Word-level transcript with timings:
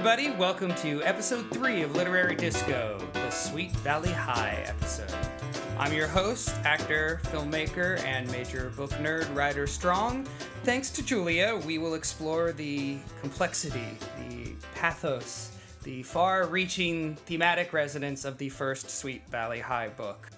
everybody. 0.00 0.30
Welcome 0.30 0.74
to 0.76 1.02
episode 1.02 1.50
three 1.50 1.82
of 1.82 1.94
Literary 1.94 2.34
Disco, 2.34 2.98
the 3.12 3.28
Sweet 3.28 3.70
Valley 3.80 4.10
High 4.10 4.64
episode. 4.66 5.14
I'm 5.78 5.92
your 5.92 6.06
host, 6.06 6.54
actor, 6.64 7.20
filmmaker, 7.24 8.02
and 8.04 8.26
major 8.32 8.72
book 8.78 8.92
nerd 8.92 9.28
Rider 9.36 9.66
Strong. 9.66 10.24
Thanks 10.64 10.88
to 10.92 11.02
Julia, 11.02 11.60
we 11.66 11.76
will 11.76 11.92
explore 11.92 12.52
the 12.52 12.96
complexity, 13.20 13.84
the 14.26 14.54
pathos, 14.74 15.52
the 15.82 16.02
far 16.02 16.46
reaching 16.46 17.16
thematic 17.26 17.74
resonance 17.74 18.24
of 18.24 18.38
the 18.38 18.48
first 18.48 18.88
Sweet 18.88 19.28
Valley 19.28 19.60
High 19.60 19.88
book. 19.88 20.30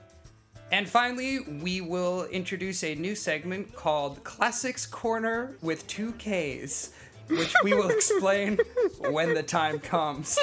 And 0.73 0.89
finally, 0.89 1.39
we 1.39 1.81
will 1.81 2.25
introduce 2.25 2.83
a 2.83 2.97
new 2.97 3.15
segment 3.15 3.77
called 3.77 4.25
Classics 4.25 4.87
Corner 4.87 5.57
with 5.63 5.87
two 5.87 6.15
Ks, 6.15 6.91
which 7.39 7.55
we 7.63 7.75
will 7.75 7.91
explain 7.91 8.59
when 9.11 9.35
the 9.35 9.43
time 9.43 9.79
comes. 9.79 10.39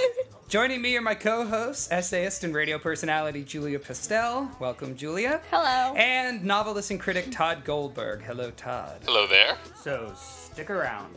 Joining 0.48 0.81
me 0.81 0.98
are 0.98 1.02
my 1.02 1.13
co 1.13 1.45
hosts, 1.45 1.88
essayist 1.91 2.43
and 2.43 2.55
radio 2.55 2.79
personality 2.79 3.43
Julia 3.43 3.77
Pistell. 3.77 4.59
Welcome, 4.59 4.95
Julia. 4.95 5.41
Hello. 5.52 5.95
And 5.95 6.43
novelist 6.43 6.89
and 6.89 6.99
critic 6.99 7.31
Tod 7.31 7.63
Goldberg. 7.63 8.23
Hello, 8.23 8.52
Tod. 8.52 9.02
Hello 9.05 9.27
there. 9.27 9.57
So 9.84 10.12
stick 10.15 10.71
around. 10.71 11.15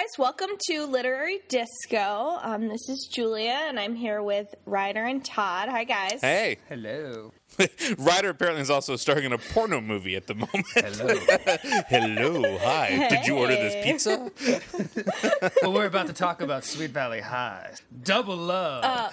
Hi, 0.00 0.04
guys. 0.04 0.18
Welcome 0.18 0.48
to 0.70 0.86
Literary 0.86 1.40
Disco. 1.50 2.38
Um, 2.40 2.68
this 2.68 2.88
is 2.88 3.06
Julia, 3.12 3.58
and 3.68 3.78
I'm 3.78 3.94
here 3.94 4.22
with 4.22 4.46
Rider 4.64 5.04
and 5.04 5.22
Tod. 5.22 5.68
Hi, 5.68 5.84
guys. 5.84 6.22
Hey. 6.22 6.56
Hello. 6.70 7.32
Rider 7.98 8.30
apparently 8.30 8.62
is 8.62 8.70
also 8.70 8.96
starring 8.96 9.24
in 9.24 9.32
a 9.32 9.38
porno 9.38 9.80
movie 9.80 10.16
at 10.16 10.26
the 10.26 10.34
moment. 10.34 10.66
Hello. 10.74 11.18
Hello. 11.88 12.58
Hi. 12.58 13.08
Did 13.10 13.26
you 13.26 13.36
order 13.36 13.54
this 13.54 13.84
pizza? 13.84 14.30
well, 15.62 15.72
we're 15.72 15.86
about 15.86 16.06
to 16.06 16.12
talk 16.12 16.40
about 16.40 16.64
Sweet 16.64 16.90
Valley 16.90 17.20
High. 17.20 17.74
Double 18.02 18.36
love. 18.36 19.12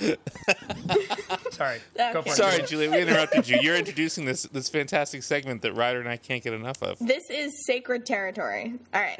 Sorry. 1.51 1.79
Go 1.97 2.21
for 2.21 2.29
it. 2.29 2.35
Sorry, 2.35 2.61
Julia, 2.63 2.91
we 2.91 3.01
interrupted 3.01 3.47
you. 3.47 3.59
You're 3.61 3.75
introducing 3.75 4.25
this 4.25 4.43
this 4.43 4.69
fantastic 4.69 5.23
segment 5.23 5.61
that 5.63 5.73
Rider 5.73 5.99
and 5.99 6.07
I 6.07 6.17
can't 6.17 6.43
get 6.43 6.53
enough 6.53 6.81
of. 6.83 6.99
This 6.99 7.23
is 7.29 7.65
sacred 7.65 8.05
territory. 8.05 8.73
All 8.93 9.01
right. 9.01 9.19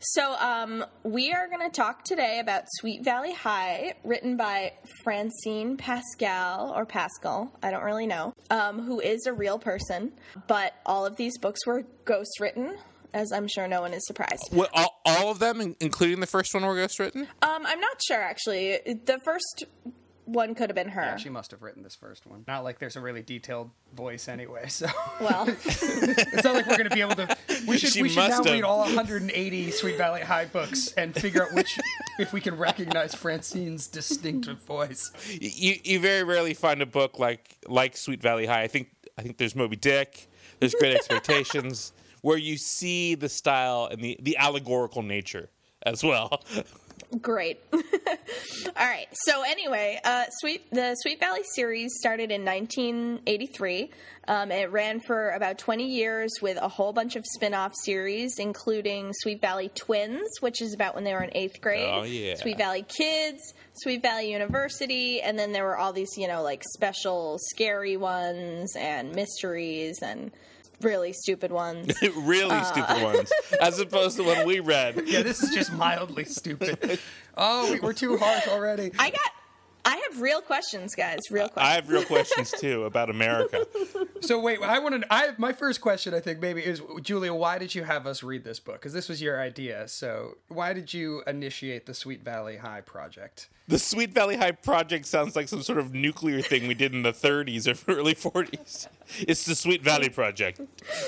so, 0.00 0.34
um, 0.34 0.65
we 1.02 1.32
are 1.32 1.48
going 1.48 1.68
to 1.68 1.74
talk 1.74 2.04
today 2.04 2.38
about 2.40 2.64
Sweet 2.80 3.04
Valley 3.04 3.32
High, 3.32 3.94
written 4.04 4.36
by 4.36 4.72
Francine 5.02 5.76
Pascal, 5.76 6.72
or 6.74 6.84
Pascal, 6.86 7.52
I 7.62 7.70
don't 7.70 7.84
really 7.84 8.06
know, 8.06 8.32
um, 8.50 8.80
who 8.80 9.00
is 9.00 9.26
a 9.26 9.32
real 9.32 9.58
person. 9.58 10.12
But 10.46 10.74
all 10.84 11.06
of 11.06 11.16
these 11.16 11.38
books 11.38 11.66
were 11.66 11.84
ghostwritten, 12.04 12.76
as 13.14 13.32
I'm 13.32 13.48
sure 13.48 13.66
no 13.68 13.80
one 13.80 13.92
is 13.92 14.06
surprised. 14.06 14.54
All, 14.74 15.00
all 15.04 15.30
of 15.30 15.38
them, 15.38 15.76
including 15.80 16.20
the 16.20 16.26
first 16.26 16.54
one, 16.54 16.64
were 16.64 16.74
ghostwritten? 16.74 17.26
Um, 17.42 17.66
I'm 17.66 17.80
not 17.80 18.00
sure, 18.06 18.20
actually. 18.20 18.78
The 19.04 19.18
first 19.24 19.64
one 20.26 20.54
could 20.54 20.68
have 20.68 20.74
been 20.74 20.90
her. 20.90 21.00
Yeah, 21.00 21.16
she 21.16 21.28
must 21.30 21.50
have 21.52 21.62
written 21.62 21.82
this 21.82 21.94
first 21.94 22.26
one. 22.26 22.44
Not 22.46 22.62
like 22.64 22.78
there's 22.78 22.96
a 22.96 23.00
really 23.00 23.22
detailed 23.22 23.70
voice 23.94 24.28
anyway, 24.28 24.66
so 24.68 24.86
well, 25.20 25.46
it's 25.64 26.44
not 26.44 26.54
like 26.54 26.66
we're 26.66 26.76
going 26.76 26.88
to 26.88 26.94
be 26.94 27.00
able 27.00 27.14
to. 27.14 27.36
We 27.66 27.78
should 27.78 27.90
She 27.92 28.02
we 28.02 28.08
should 28.10 28.28
now 28.28 28.42
have. 28.42 28.44
read 28.44 28.62
all 28.64 28.80
180 28.80 29.70
Sweet 29.70 29.96
Valley 29.96 30.20
High 30.20 30.44
books 30.44 30.92
and 30.92 31.14
figure 31.14 31.42
out 31.44 31.54
which, 31.54 31.78
if 32.18 32.32
we 32.32 32.40
can 32.40 32.56
recognize 32.58 33.14
Francine's 33.14 33.86
distinctive 33.86 34.60
voice. 34.62 35.10
You, 35.30 35.76
you 35.82 36.00
very 36.00 36.22
rarely 36.22 36.54
find 36.54 36.82
a 36.82 36.86
book 36.86 37.18
like 37.18 37.56
like 37.66 37.96
Sweet 37.96 38.20
Valley 38.20 38.46
High. 38.46 38.62
I 38.62 38.68
think 38.68 38.90
I 39.16 39.22
think 39.22 39.38
there's 39.38 39.54
Moby 39.56 39.76
Dick. 39.76 40.28
There's 40.60 40.74
Great 40.74 40.94
Expectations, 40.96 41.92
where 42.22 42.38
you 42.38 42.56
see 42.56 43.14
the 43.14 43.28
style 43.28 43.88
and 43.90 44.02
the, 44.02 44.18
the 44.22 44.36
allegorical 44.36 45.02
nature 45.02 45.50
as 45.84 46.02
well. 46.02 46.42
Great. 47.20 47.60
All 47.72 47.80
right. 48.76 49.06
So 49.12 49.42
anyway, 49.42 50.00
uh, 50.04 50.24
Sweet 50.40 50.70
the 50.70 50.94
Sweet 50.96 51.20
Valley 51.20 51.42
series 51.54 51.94
started 51.98 52.30
in 52.30 52.44
1983. 52.44 53.90
Um, 54.28 54.50
it 54.50 54.72
ran 54.72 55.00
for 55.00 55.30
about 55.30 55.58
20 55.58 55.86
years 55.86 56.32
with 56.42 56.58
a 56.60 56.68
whole 56.68 56.92
bunch 56.92 57.14
of 57.14 57.24
spin-off 57.24 57.72
series, 57.84 58.38
including 58.38 59.12
Sweet 59.12 59.40
Valley 59.40 59.70
Twins, 59.74 60.28
which 60.40 60.60
is 60.60 60.74
about 60.74 60.96
when 60.96 61.04
they 61.04 61.14
were 61.14 61.22
in 61.22 61.30
eighth 61.36 61.60
grade. 61.60 61.88
Oh, 61.88 62.02
yeah. 62.02 62.34
Sweet 62.34 62.58
Valley 62.58 62.82
Kids, 62.82 63.54
Sweet 63.74 64.02
Valley 64.02 64.32
University, 64.32 65.20
and 65.20 65.38
then 65.38 65.52
there 65.52 65.64
were 65.64 65.76
all 65.76 65.92
these, 65.92 66.16
you 66.16 66.26
know, 66.26 66.42
like 66.42 66.64
special 66.74 67.38
scary 67.40 67.96
ones 67.96 68.74
and 68.76 69.14
mysteries 69.14 70.00
and 70.02 70.32
really 70.82 71.12
stupid 71.12 71.50
ones. 71.52 71.92
really 72.16 72.50
uh, 72.56 72.62
stupid 72.64 73.02
ones, 73.02 73.32
as 73.60 73.78
opposed 73.78 74.16
to 74.18 74.24
when 74.24 74.46
we 74.46 74.60
read. 74.60 75.02
Yeah, 75.06 75.22
this 75.22 75.42
is 75.42 75.50
just 75.54 75.72
mildly 75.72 76.24
stupid. 76.24 76.98
Oh, 77.36 77.72
we- 77.72 77.80
we're 77.80 77.92
too 77.92 78.16
harsh 78.16 78.48
already. 78.48 78.92
I 78.98 79.10
got. 79.10 79.20
I 79.88 80.02
have 80.10 80.20
real 80.20 80.40
questions, 80.40 80.96
guys. 80.96 81.20
Real 81.30 81.48
questions. 81.48 81.70
I 81.70 81.74
have 81.76 81.88
real 81.88 82.04
questions 82.04 82.50
too 82.60 82.84
about 82.86 83.08
America. 83.08 83.68
So 84.20 84.40
wait, 84.40 84.60
I 84.60 84.80
want 84.80 85.00
to. 85.00 85.14
I 85.14 85.30
my 85.38 85.52
first 85.52 85.80
question, 85.80 86.12
I 86.12 86.18
think 86.18 86.40
maybe 86.40 86.60
is 86.60 86.82
Julia. 87.02 87.32
Why 87.32 87.58
did 87.58 87.72
you 87.72 87.84
have 87.84 88.04
us 88.04 88.24
read 88.24 88.42
this 88.42 88.58
book? 88.58 88.80
Because 88.80 88.92
this 88.92 89.08
was 89.08 89.22
your 89.22 89.40
idea. 89.40 89.86
So 89.86 90.38
why 90.48 90.72
did 90.72 90.92
you 90.92 91.22
initiate 91.28 91.86
the 91.86 91.94
Sweet 91.94 92.24
Valley 92.24 92.56
High 92.56 92.80
project? 92.80 93.48
The 93.68 93.78
Sweet 93.78 94.12
Valley 94.12 94.36
High 94.36 94.52
project 94.52 95.06
sounds 95.06 95.34
like 95.34 95.48
some 95.48 95.62
sort 95.62 95.78
of 95.78 95.92
nuclear 95.92 96.40
thing 96.40 96.68
we 96.68 96.74
did 96.74 96.94
in 96.94 97.02
the 97.02 97.12
30s 97.12 97.66
or 97.66 97.92
early 97.98 98.14
40s. 98.14 98.86
It's 99.20 99.44
the 99.44 99.56
Sweet 99.56 99.82
Valley 99.82 100.08
Project. 100.08 100.60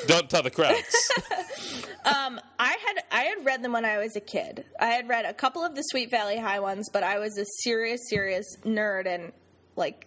Don't 0.07 0.29
tell 0.29 0.43
the 0.43 0.51
crowds. 0.51 1.13
I 2.59 2.77
had 2.85 3.05
I 3.11 3.23
had 3.23 3.45
read 3.45 3.63
them 3.63 3.73
when 3.73 3.85
I 3.85 3.99
was 3.99 4.17
a 4.17 4.21
kid. 4.21 4.65
I 4.79 4.87
had 4.87 5.09
read 5.09 5.25
a 5.25 5.33
couple 5.33 5.65
of 5.65 5.75
the 5.75 5.83
Sweet 5.83 6.11
Valley 6.11 6.39
High 6.39 6.61
ones, 6.61 6.89
but 6.93 7.03
I 7.03 7.19
was 7.19 7.39
a 7.39 7.45
serious, 7.63 8.01
serious 8.09 8.45
nerd, 8.65 9.07
and 9.07 9.33
like 9.77 10.07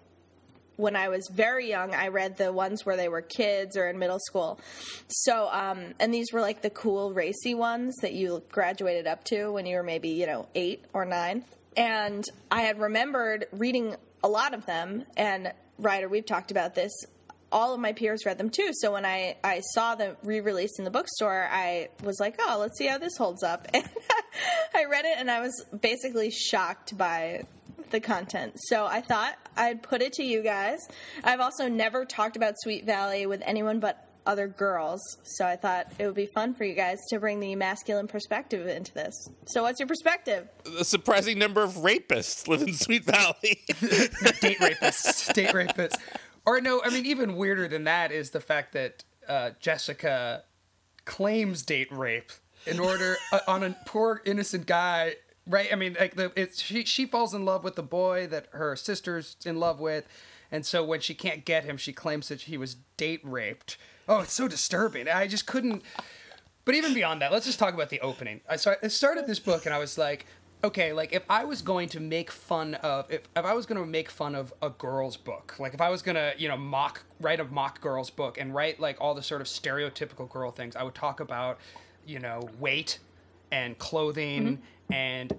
when 0.75 0.95
I 0.95 1.09
was 1.09 1.27
very 1.31 1.69
young, 1.69 1.93
I 1.93 2.09
read 2.09 2.37
the 2.37 2.51
ones 2.51 2.85
where 2.85 2.97
they 2.97 3.07
were 3.07 3.21
kids 3.21 3.77
or 3.77 3.87
in 3.87 3.99
middle 3.99 4.19
school. 4.19 4.59
So, 5.07 5.49
um, 5.51 5.93
and 5.99 6.13
these 6.13 6.33
were 6.33 6.41
like 6.41 6.61
the 6.61 6.69
cool 6.69 7.13
racy 7.13 7.53
ones 7.53 7.95
that 8.01 8.13
you 8.13 8.43
graduated 8.51 9.07
up 9.07 9.23
to 9.25 9.51
when 9.51 9.65
you 9.65 9.77
were 9.77 9.83
maybe 9.83 10.09
you 10.09 10.25
know 10.25 10.47
eight 10.53 10.85
or 10.93 11.05
nine. 11.05 11.45
And 11.77 12.23
I 12.49 12.61
had 12.61 12.79
remembered 12.79 13.45
reading 13.51 13.95
a 14.23 14.27
lot 14.27 14.53
of 14.53 14.65
them. 14.65 15.05
And 15.15 15.53
Rider, 15.77 16.09
we've 16.09 16.25
talked 16.25 16.51
about 16.51 16.75
this. 16.75 16.91
All 17.51 17.73
of 17.73 17.79
my 17.79 17.93
peers 17.93 18.25
read 18.25 18.37
them 18.37 18.49
too. 18.49 18.69
So 18.73 18.93
when 18.93 19.05
I, 19.05 19.37
I 19.43 19.61
saw 19.73 19.95
them 19.95 20.15
re 20.23 20.39
released 20.39 20.79
in 20.79 20.85
the 20.85 20.91
bookstore, 20.91 21.47
I 21.51 21.89
was 22.03 22.19
like, 22.19 22.35
oh, 22.39 22.57
let's 22.59 22.77
see 22.77 22.87
how 22.87 22.97
this 22.97 23.17
holds 23.17 23.43
up. 23.43 23.67
And 24.73 24.85
I 24.85 24.85
read 24.85 25.03
it 25.03 25.17
and 25.17 25.29
I 25.29 25.41
was 25.41 25.65
basically 25.81 26.31
shocked 26.31 26.97
by 26.97 27.43
the 27.89 27.99
content. 27.99 28.53
So 28.55 28.85
I 28.85 29.01
thought 29.01 29.35
I'd 29.57 29.83
put 29.83 30.01
it 30.01 30.13
to 30.13 30.23
you 30.23 30.41
guys. 30.41 30.79
I've 31.23 31.41
also 31.41 31.67
never 31.67 32.05
talked 32.05 32.37
about 32.37 32.55
Sweet 32.57 32.85
Valley 32.85 33.25
with 33.25 33.41
anyone 33.45 33.79
but 33.79 34.07
other 34.25 34.47
girls. 34.47 35.17
So 35.23 35.45
I 35.45 35.55
thought 35.55 35.91
it 35.97 36.05
would 36.05 36.15
be 36.15 36.27
fun 36.27 36.53
for 36.53 36.63
you 36.63 36.73
guys 36.73 36.99
to 37.09 37.19
bring 37.19 37.39
the 37.39 37.55
masculine 37.55 38.07
perspective 38.07 38.67
into 38.67 38.93
this. 38.93 39.29
So 39.47 39.63
what's 39.63 39.79
your 39.79 39.87
perspective? 39.87 40.47
A 40.79 40.85
surprising 40.85 41.39
number 41.39 41.63
of 41.63 41.73
rapists 41.73 42.47
live 42.47 42.61
in 42.61 42.73
Sweet 42.73 43.03
Valley. 43.03 43.61
Date 44.41 44.59
rapists. 44.59 45.33
Date 45.33 45.53
rapists. 45.53 45.97
Or 46.45 46.59
no, 46.61 46.81
I 46.83 46.89
mean 46.89 47.05
even 47.05 47.35
weirder 47.35 47.67
than 47.67 47.83
that 47.85 48.11
is 48.11 48.31
the 48.31 48.41
fact 48.41 48.73
that 48.73 49.03
uh, 49.27 49.51
Jessica 49.59 50.43
claims 51.05 51.63
date 51.63 51.91
rape 51.91 52.31
in 52.65 52.79
order 52.79 53.17
uh, 53.31 53.39
on 53.47 53.63
a 53.63 53.75
poor 53.85 54.21
innocent 54.25 54.65
guy. 54.65 55.15
Right? 55.47 55.69
I 55.71 55.75
mean, 55.75 55.97
like 55.99 56.15
the 56.15 56.31
it's 56.35 56.61
she 56.61 56.85
she 56.85 57.05
falls 57.05 57.33
in 57.33 57.45
love 57.45 57.63
with 57.63 57.75
the 57.75 57.83
boy 57.83 58.27
that 58.27 58.47
her 58.51 58.75
sister's 58.75 59.37
in 59.43 59.59
love 59.59 59.79
with, 59.79 60.07
and 60.51 60.65
so 60.65 60.83
when 60.83 60.99
she 60.99 61.13
can't 61.13 61.45
get 61.45 61.63
him, 61.63 61.77
she 61.77 61.93
claims 61.93 62.27
that 62.27 62.41
he 62.41 62.57
was 62.57 62.75
date 62.97 63.21
raped. 63.23 63.77
Oh, 64.07 64.19
it's 64.19 64.33
so 64.33 64.47
disturbing. 64.47 65.07
I 65.07 65.27
just 65.27 65.47
couldn't. 65.47 65.83
But 66.65 66.75
even 66.75 66.93
beyond 66.93 67.21
that, 67.21 67.31
let's 67.31 67.45
just 67.45 67.57
talk 67.57 67.73
about 67.73 67.89
the 67.89 67.99
opening. 68.01 68.41
I, 68.47 68.55
so 68.55 68.75
I 68.83 68.87
started 68.87 69.25
this 69.25 69.39
book 69.39 69.65
and 69.65 69.73
I 69.73 69.79
was 69.79 69.97
like, 69.97 70.25
okay, 70.63 70.93
like 70.93 71.11
if 71.13 71.23
I 71.29 71.43
was 71.43 71.61
going 71.61 71.89
to 71.89 71.99
make 71.99 72.29
fun 72.29 72.75
of, 72.75 73.11
if, 73.11 73.21
if 73.35 73.45
I 73.45 73.53
was 73.53 73.65
going 73.65 73.81
to 73.81 73.87
make 73.87 74.09
fun 74.11 74.35
of 74.35 74.53
a 74.61 74.69
girl's 74.69 75.17
book, 75.17 75.55
like 75.59 75.73
if 75.73 75.81
I 75.81 75.89
was 75.89 76.01
going 76.01 76.15
to, 76.15 76.33
you 76.37 76.47
know, 76.47 76.57
mock, 76.57 77.03
write 77.19 77.39
a 77.39 77.45
mock 77.45 77.81
girl's 77.81 78.09
book 78.09 78.39
and 78.39 78.53
write 78.53 78.79
like 78.79 78.97
all 79.01 79.15
the 79.15 79.23
sort 79.23 79.41
of 79.41 79.47
stereotypical 79.47 80.29
girl 80.29 80.51
things, 80.51 80.75
I 80.75 80.83
would 80.83 80.95
talk 80.95 81.19
about, 81.19 81.57
you 82.05 82.19
know, 82.19 82.47
weight 82.59 82.99
and 83.51 83.77
clothing 83.77 84.57
mm-hmm. 84.57 84.93
and 84.93 85.37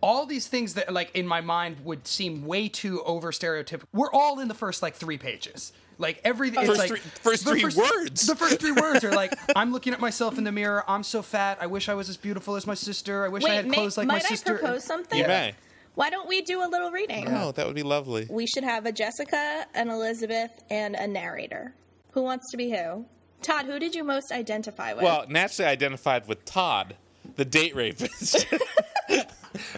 all 0.00 0.26
these 0.26 0.48
things 0.48 0.74
that 0.74 0.92
like 0.92 1.14
in 1.14 1.26
my 1.26 1.40
mind 1.40 1.84
would 1.84 2.06
seem 2.06 2.44
way 2.44 2.68
too 2.68 3.02
over 3.04 3.30
stereotypical. 3.30 3.84
We're 3.92 4.12
all 4.12 4.40
in 4.40 4.48
the 4.48 4.54
first 4.54 4.82
like 4.82 4.94
three 4.94 5.18
pages. 5.18 5.72
Like 5.98 6.20
everything, 6.24 6.60
it's 6.60 6.68
First 6.68 6.78
like 6.80 6.88
three- 6.88 6.98
first 6.98 7.44
the 7.44 7.50
three 7.52 7.64
words. 7.64 8.26
The 8.26 8.34
first 8.34 8.58
three 8.58 8.72
words 8.72 9.04
are 9.04 9.12
like, 9.12 9.34
"I'm 9.56 9.72
looking 9.72 9.92
at 9.92 10.00
myself 10.00 10.36
in 10.36 10.42
the 10.42 10.50
mirror. 10.50 10.82
I'm 10.88 11.04
so 11.04 11.22
fat. 11.22 11.58
I 11.60 11.66
wish 11.66 11.88
I 11.88 11.94
was 11.94 12.08
as 12.08 12.16
beautiful 12.16 12.56
as 12.56 12.66
my 12.66 12.74
sister. 12.74 13.24
I 13.24 13.28
wish 13.28 13.44
I 13.44 13.50
Wait, 13.50 13.54
had 13.56 13.68
may, 13.68 13.74
clothes 13.74 13.96
like 13.96 14.08
my 14.08 14.14
might 14.14 14.24
I 14.24 14.28
sister." 14.28 14.58
propose 14.58 14.84
something? 14.84 15.18
You 15.18 15.26
may. 15.26 15.54
Why 15.94 16.08
don't 16.08 16.26
we 16.26 16.40
do 16.40 16.64
a 16.64 16.68
little 16.68 16.90
reading? 16.90 17.28
Oh, 17.28 17.52
that 17.52 17.66
would 17.66 17.74
be 17.74 17.82
lovely. 17.82 18.26
We 18.30 18.46
should 18.46 18.64
have 18.64 18.86
a 18.86 18.92
Jessica, 18.92 19.66
an 19.74 19.90
Elizabeth, 19.90 20.64
and 20.70 20.96
a 20.96 21.06
narrator. 21.06 21.74
Who 22.12 22.22
wants 22.22 22.50
to 22.50 22.56
be 22.56 22.70
who? 22.70 23.04
Tod, 23.42 23.66
who 23.66 23.78
did 23.78 23.94
you 23.94 24.02
most 24.02 24.32
identify 24.32 24.94
with? 24.94 25.04
Well, 25.04 25.26
naturally 25.28 25.68
identified 25.68 26.26
with 26.26 26.44
Todd, 26.44 26.96
the 27.36 27.44
date 27.44 27.74
rapist. 27.74 28.46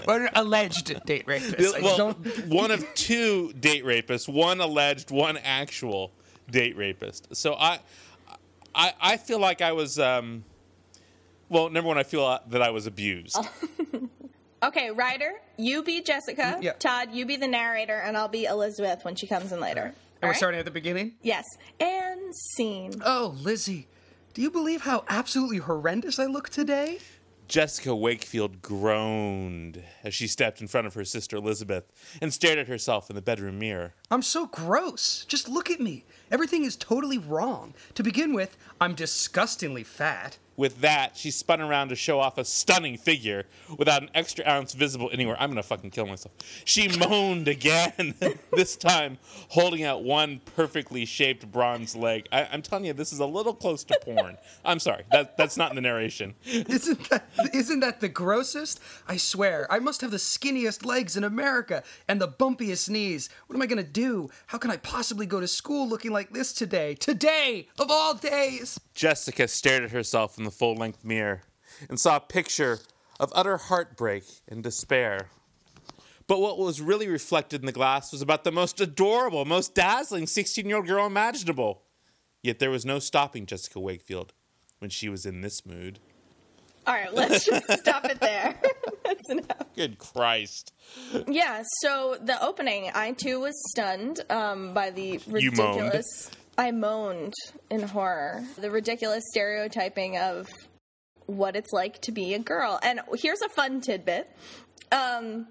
Or 0.07 0.29
alleged 0.35 1.05
date 1.05 1.25
rapist. 1.27 1.75
I 1.75 1.81
well, 1.81 2.13
one 2.47 2.71
of 2.71 2.87
two 2.95 3.53
date 3.55 3.85
rapists, 3.85 4.29
one 4.29 4.61
alleged, 4.61 5.11
one 5.11 5.37
actual 5.37 6.13
date 6.49 6.77
rapist. 6.77 7.35
So 7.35 7.55
I, 7.55 7.81
I, 8.75 8.93
I 9.01 9.17
feel 9.17 9.39
like 9.39 9.63
I 9.63 9.73
was. 9.73 9.99
Um, 9.99 10.45
well, 11.49 11.71
number 11.71 11.89
one, 11.89 11.99
I 11.99 12.03
feel 12.05 12.39
that 12.49 12.63
I 12.63 12.71
was 12.71 12.87
abused. 12.87 13.39
okay, 14.63 14.91
Rider, 14.91 15.33
you 15.57 15.83
be 15.83 16.03
Jessica. 16.03 16.59
Yeah. 16.61 16.73
Tod, 16.73 17.13
you 17.13 17.27
be 17.27 17.37
the 17.37 17.49
narrator, 17.49 17.97
and 17.99 18.17
I'll 18.17 18.29
be 18.29 18.45
Elizabeth 18.45 19.05
when 19.05 19.15
she 19.15 19.27
comes 19.27 19.53
in 19.53 19.61
later. 19.61 19.83
And 19.83 19.93
All 19.93 19.95
we're 20.23 20.29
right? 20.29 20.37
starting 20.37 20.59
at 20.59 20.65
the 20.65 20.71
beginning. 20.71 21.15
Yes. 21.23 21.45
And 21.81 22.35
scene. 22.35 23.03
Oh, 23.05 23.35
Lizzie, 23.41 23.89
do 24.33 24.43
you 24.43 24.51
believe 24.51 24.83
how 24.83 25.05
absolutely 25.09 25.59
horrendous 25.59 26.19
I 26.19 26.27
look 26.27 26.49
today? 26.49 26.99
Jessica 27.47 27.95
Wakefield 27.95 28.63
groaned 28.63 29.83
as 30.03 30.15
she 30.15 30.27
stepped 30.27 30.61
in 30.61 30.67
front 30.67 30.87
of 30.87 30.95
her 30.95 31.05
sister 31.05 31.37
Elizabeth 31.37 31.93
and 32.21 32.33
stared 32.33 32.59
at 32.59 32.69
herself 32.69 33.11
in 33.11 33.17
the 33.17 33.23
bedroom 33.23 33.59
mirror. 33.59 33.95
I'm 34.11 34.23
so 34.23 34.47
gross. 34.47 35.25
Just 35.27 35.49
look 35.49 35.71
at 35.71 35.81
me. 35.81 36.05
Everything 36.31 36.65
is 36.65 36.77
totally 36.77 37.19
wrong. 37.19 37.75
To 37.95 38.03
begin 38.03 38.33
with, 38.33 38.57
I'm 38.81 38.95
disgustingly 38.95 39.85
fat. 39.85 40.39
With 40.57 40.83
that, 40.83 41.17
she 41.17 41.33
spun 41.33 41.61
around 41.61 41.89
to 41.89 41.97
show 41.97 42.21
off 42.21 42.39
a 42.39 42.45
stunning 42.45 42.97
figure 42.97 43.45
without 43.77 44.03
an 44.03 44.11
extra 44.15 44.47
ounce 44.47 44.73
visible 44.73 45.11
anywhere. 45.13 45.37
I'm 45.41 45.51
gonna 45.51 45.65
fucking 45.65 45.91
kill 45.91 46.07
myself. 46.07 46.33
She 46.65 46.89
moaned 46.99 47.49
again, 47.49 48.15
this 48.53 48.77
time 48.77 49.19
holding 49.49 49.83
out 49.83 50.05
one 50.05 50.41
perfectly 50.55 51.07
shaped 51.07 51.51
bronze 51.51 51.97
leg. 51.97 52.29
I, 52.31 52.49
I'm 52.53 52.63
telling 52.63 52.85
you, 52.85 52.93
this 52.93 53.13
is 53.13 53.19
a 53.19 53.27
little 53.27 53.55
close 53.55 53.83
to 53.85 53.99
porn. 54.03 54.37
I'm 54.65 54.79
sorry, 54.79 55.05
that, 55.11 55.37
that's 55.37 55.57
not 55.57 55.71
in 55.71 55.77
the 55.77 55.83
narration. 55.83 56.35
Isn't 56.45 57.09
that 57.11 57.29
isn't 57.53 57.81
that 57.81 58.01
the 58.01 58.09
grossest? 58.09 58.81
I 59.09 59.17
swear, 59.17 59.67
I 59.71 59.81
must 59.81 60.03
have 60.03 60.13
the 60.13 60.19
skinniest 60.19 60.85
legs 60.85 61.17
in 61.17 61.25
America 61.25 61.83
and 62.07 62.21
the 62.21 62.29
bumpiest 62.29 62.89
knees. 62.89 63.29
What 63.47 63.57
am 63.57 63.63
I 63.63 63.67
gonna 63.67 63.83
do? 63.83 64.04
How 64.47 64.59
can 64.59 64.71
I 64.71 64.77
possibly 64.77 65.25
go 65.25 65.41
to 65.41 65.49
school 65.49 65.89
looking 65.89 66.11
like 66.11 66.31
this 66.31 66.53
today? 66.53 66.95
Today 66.95 67.69
of 67.79 67.91
all 67.91 68.15
days. 68.15 68.79
Jessica 68.95 69.49
stared 69.49 69.83
at 69.83 69.93
herself 69.93 70.37
in 70.37 70.45
the 70.45 70.51
full 70.51 70.75
length 70.75 71.05
mirror 71.05 71.43
and 71.89 71.99
saw 71.99 72.17
a 72.17 72.21
picture 72.21 72.81
of 73.19 73.33
utter 73.35 73.57
heartbreak 73.57 74.25
and 74.47 74.63
despair. 74.63 75.29
But 76.27 76.41
what 76.41 76.59
was 76.59 76.83
really 76.83 77.09
reflected 77.09 77.63
in 77.63 77.67
the 77.67 77.73
glass 77.73 78.13
was 78.13 78.21
about 78.21 78.45
the 78.45 78.53
most 78.53 78.81
adorable, 78.81 79.45
most 79.47 79.75
dazzling 79.75 80.27
16 80.27 80.67
year 80.67 80.77
old 80.77 80.87
girl 80.87 81.07
imaginable. 81.07 81.83
Yet 82.43 82.59
there 82.59 82.71
was 82.71 82.85
no 82.85 82.99
stopping 82.99 83.47
Jessica 83.47 83.81
Wakefield 83.81 84.35
when 84.81 84.91
she 84.91 85.09
was 85.09 85.25
in 85.25 85.41
this 85.41 85.65
mood. 85.65 85.99
All 86.87 86.95
right, 86.95 87.13
let's 87.15 87.45
just 87.45 87.71
stop 87.81 88.05
it 88.05 88.21
there. 88.21 88.55
That's 89.05 89.31
enough. 89.31 89.75
Good 89.75 89.99
Christ. 89.99 90.73
Yeah, 91.27 91.63
so 91.81 92.17
the 92.23 92.43
opening, 92.45 92.91
I 92.95 93.13
too 93.13 93.41
was 93.41 93.55
stunned 93.71 94.21
um, 94.31 94.75
by 94.75 94.91
the 94.91 95.21
You 95.27 95.51
moaned. 95.53 95.77
ridiculous. 95.77 96.31
I 96.57 96.71
moaned 96.71 97.35
in 97.71 97.83
horror. 97.83 98.45
The 98.59 98.71
ridiculous 98.71 99.25
stereotyping 99.31 100.19
of 100.19 100.49
what 101.27 101.57
it's 101.57 101.73
like 101.73 102.01
to 102.03 102.13
be 102.13 102.35
a 102.35 102.39
girl. 102.39 102.79
And 102.83 103.01
here's 103.17 103.41
a 103.43 103.49
fun 103.49 103.81
tidbit. 103.81 104.31
Um, 104.93 105.47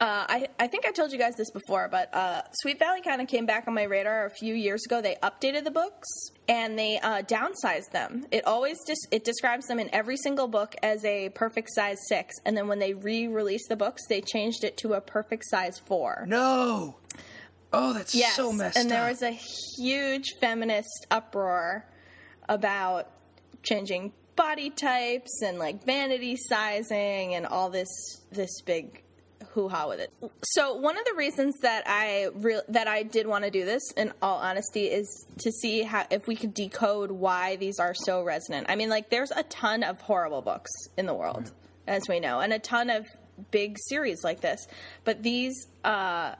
uh, 0.00 0.26
I, 0.28 0.48
I 0.60 0.68
think 0.68 0.86
I 0.86 0.92
told 0.92 1.10
you 1.10 1.18
guys 1.18 1.34
this 1.36 1.50
before, 1.50 1.88
but 1.90 2.14
uh, 2.14 2.42
Sweet 2.60 2.78
Valley 2.78 3.00
kind 3.02 3.20
of 3.20 3.26
came 3.26 3.46
back 3.46 3.66
on 3.66 3.74
my 3.74 3.82
radar 3.82 4.26
a 4.26 4.30
few 4.30 4.54
years 4.54 4.84
ago. 4.86 5.02
They 5.02 5.16
updated 5.22 5.64
the 5.64 5.72
books 5.72 6.06
and 6.48 6.78
they 6.78 7.00
uh, 7.00 7.22
downsized 7.22 7.90
them. 7.92 8.24
It 8.30 8.46
always 8.46 8.78
just 8.86 9.08
it 9.10 9.24
describes 9.24 9.66
them 9.66 9.80
in 9.80 9.92
every 9.92 10.16
single 10.16 10.46
book 10.46 10.76
as 10.82 11.04
a 11.04 11.30
perfect 11.30 11.70
size 11.72 11.98
six, 12.06 12.34
and 12.44 12.56
then 12.56 12.68
when 12.68 12.78
they 12.78 12.94
re-released 12.94 13.68
the 13.68 13.76
books, 13.76 14.02
they 14.08 14.20
changed 14.20 14.62
it 14.62 14.76
to 14.78 14.92
a 14.92 15.00
perfect 15.00 15.44
size 15.46 15.80
four. 15.80 16.24
No. 16.28 16.96
Oh, 17.72 17.92
that's 17.92 18.14
Yes, 18.14 18.36
so 18.36 18.52
messed 18.52 18.78
and 18.78 18.90
there 18.90 19.08
was 19.08 19.22
a 19.22 19.30
huge 19.76 20.34
feminist 20.40 21.06
uproar 21.10 21.86
about 22.48 23.10
changing 23.62 24.12
body 24.36 24.70
types 24.70 25.42
and 25.42 25.58
like 25.58 25.84
vanity 25.84 26.36
sizing 26.36 27.34
and 27.34 27.44
all 27.44 27.68
this 27.68 27.88
this 28.30 28.60
big 28.62 29.02
hoo-ha 29.50 29.88
with 29.88 30.00
it. 30.00 30.12
So 30.44 30.74
one 30.74 30.98
of 30.98 31.04
the 31.04 31.14
reasons 31.14 31.58
that 31.62 31.84
I 31.86 32.28
re- 32.34 32.62
that 32.68 32.88
I 32.88 33.02
did 33.02 33.26
want 33.26 33.44
to 33.44 33.50
do 33.50 33.64
this 33.64 33.82
in 33.96 34.12
all 34.20 34.38
honesty 34.38 34.84
is 34.84 35.26
to 35.38 35.52
see 35.52 35.82
how 35.82 36.06
if 36.10 36.26
we 36.26 36.36
could 36.36 36.54
decode 36.54 37.10
why 37.10 37.56
these 37.56 37.78
are 37.78 37.94
so 37.94 38.22
resonant. 38.22 38.66
I 38.68 38.76
mean 38.76 38.88
like 38.88 39.10
there's 39.10 39.30
a 39.30 39.42
ton 39.44 39.82
of 39.82 40.00
horrible 40.00 40.42
books 40.42 40.70
in 40.96 41.06
the 41.06 41.14
world 41.14 41.50
as 41.86 42.02
we 42.08 42.20
know 42.20 42.40
and 42.40 42.52
a 42.52 42.58
ton 42.58 42.90
of 42.90 43.06
big 43.50 43.76
series 43.88 44.22
like 44.24 44.40
this. 44.40 44.66
But 45.04 45.22
these 45.22 45.66
uh 45.84 46.34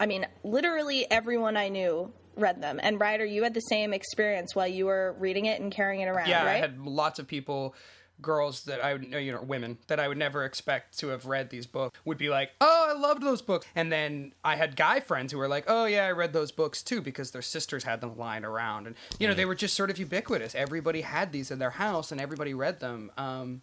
I 0.00 0.06
mean, 0.06 0.26
literally 0.44 1.10
everyone 1.10 1.56
I 1.56 1.68
knew 1.68 2.12
read 2.36 2.62
them. 2.62 2.78
And 2.82 3.00
Rider, 3.00 3.24
you 3.24 3.42
had 3.42 3.54
the 3.54 3.60
same 3.60 3.92
experience 3.92 4.54
while 4.54 4.68
you 4.68 4.86
were 4.86 5.16
reading 5.18 5.46
it 5.46 5.60
and 5.60 5.72
carrying 5.72 6.02
it 6.02 6.06
around, 6.06 6.28
yeah, 6.28 6.44
right? 6.44 6.56
I 6.56 6.58
had 6.58 6.78
lots 6.78 7.18
of 7.18 7.26
people, 7.26 7.74
girls 8.20 8.64
that 8.64 8.82
I 8.84 8.94
would, 8.94 9.04
you 9.04 9.32
know, 9.32 9.42
women 9.42 9.78
that 9.86 10.00
I 10.00 10.08
would 10.08 10.18
never 10.18 10.44
expect 10.44 10.98
to 10.98 11.08
have 11.08 11.26
read 11.26 11.50
these 11.50 11.66
books 11.66 11.98
would 12.04 12.18
be 12.18 12.28
like, 12.28 12.50
"Oh, 12.60 12.86
I 12.90 12.98
loved 12.98 13.22
those 13.22 13.42
books," 13.42 13.66
and 13.74 13.92
then 13.92 14.32
I 14.44 14.56
had 14.56 14.76
guy 14.76 15.00
friends 15.00 15.32
who 15.32 15.38
were 15.38 15.48
like, 15.48 15.64
"Oh 15.68 15.84
yeah, 15.84 16.06
I 16.06 16.12
read 16.12 16.32
those 16.32 16.50
books 16.52 16.82
too," 16.82 17.00
because 17.00 17.30
their 17.30 17.42
sisters 17.42 17.84
had 17.84 18.00
them 18.00 18.16
lying 18.16 18.44
around, 18.44 18.86
and 18.86 18.96
you 19.18 19.28
know, 19.28 19.34
they 19.34 19.44
were 19.44 19.54
just 19.54 19.74
sort 19.74 19.90
of 19.90 19.98
ubiquitous. 19.98 20.54
Everybody 20.54 21.02
had 21.02 21.32
these 21.32 21.50
in 21.50 21.58
their 21.58 21.70
house, 21.70 22.12
and 22.12 22.20
everybody 22.20 22.54
read 22.54 22.80
them. 22.80 23.10
Um, 23.16 23.62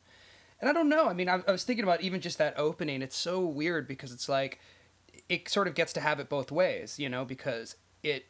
and 0.60 0.70
I 0.70 0.74
don't 0.74 0.90
know. 0.90 1.08
I 1.08 1.14
mean, 1.14 1.30
I, 1.30 1.42
I 1.48 1.52
was 1.52 1.64
thinking 1.64 1.84
about 1.84 2.02
even 2.02 2.22
just 2.22 2.38
that 2.38 2.58
opening. 2.58 3.02
It's 3.02 3.18
so 3.18 3.42
weird 3.42 3.88
because 3.88 4.12
it's 4.12 4.30
like 4.30 4.60
it 5.30 5.50
sort 5.50 5.68
of 5.68 5.76
gets 5.76 5.94
to 5.94 6.02
have 6.02 6.20
it 6.20 6.30
both 6.30 6.52
ways, 6.52 7.00
you 7.00 7.10
know, 7.10 7.26
because 7.26 7.76
it 8.04 8.26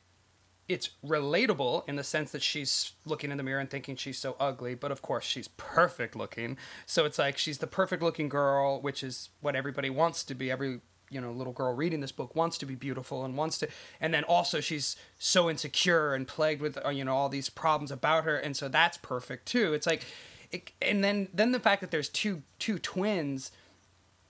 it's 0.68 0.90
relatable 1.06 1.88
in 1.88 1.96
the 1.96 2.04
sense 2.04 2.32
that 2.32 2.42
she's 2.42 2.94
looking 3.06 3.32
in 3.32 3.38
the 3.38 3.44
mirror 3.44 3.60
and 3.60 3.70
thinking 3.70 3.96
she's 3.96 4.18
so 4.18 4.36
ugly, 4.40 4.74
but 4.74 4.92
of 4.92 5.02
course 5.02 5.24
she's 5.24 5.48
perfect 5.48 6.16
looking. 6.16 6.58
So 6.86 7.06
it's 7.06 7.20
like 7.20 7.38
she's 7.38 7.60
the 7.60 7.68
perfect 7.68 8.02
looking 8.02 8.30
girl, 8.30 8.82
which 8.82 9.04
is 9.04 9.30
what 9.42 9.56
everybody 9.56 9.90
wants 9.90 10.24
to 10.24 10.36
be. 10.36 10.50
Every 10.50 10.82
you 11.12 11.22
know 11.22 11.32
little 11.32 11.54
girl 11.54 11.74
reading 11.74 12.02
this 12.02 12.12
book 12.12 12.36
wants 12.36 12.58
to 12.58 12.66
be 12.66 12.74
beautiful 12.74 13.24
and 13.24 13.38
wants 13.38 13.60
to, 13.60 13.68
and 14.02 14.14
then 14.14 14.24
also 14.24 14.60
she's 14.60 14.96
so 15.20 15.50
insecure 15.50 16.16
and 16.16 16.28
plagued 16.28 16.62
with 16.62 16.84
uh, 16.84 16.90
you 16.90 17.06
know 17.06 17.16
all 17.16 17.30
these 17.30 17.50
problems 17.50 17.92
about 17.92 18.24
her, 18.24 18.36
and 18.36 18.58
so 18.58 18.68
that's 18.68 18.98
perfect 18.98 19.46
too. 19.46 19.74
It's 19.74 19.86
like, 19.86 20.04
it, 20.52 20.72
and 20.82 21.04
then 21.04 21.28
then 21.32 21.52
the 21.52 21.60
fact 21.60 21.82
that 21.82 21.92
there's 21.92 22.10
two 22.10 22.42
two 22.58 22.80
twins 22.80 23.52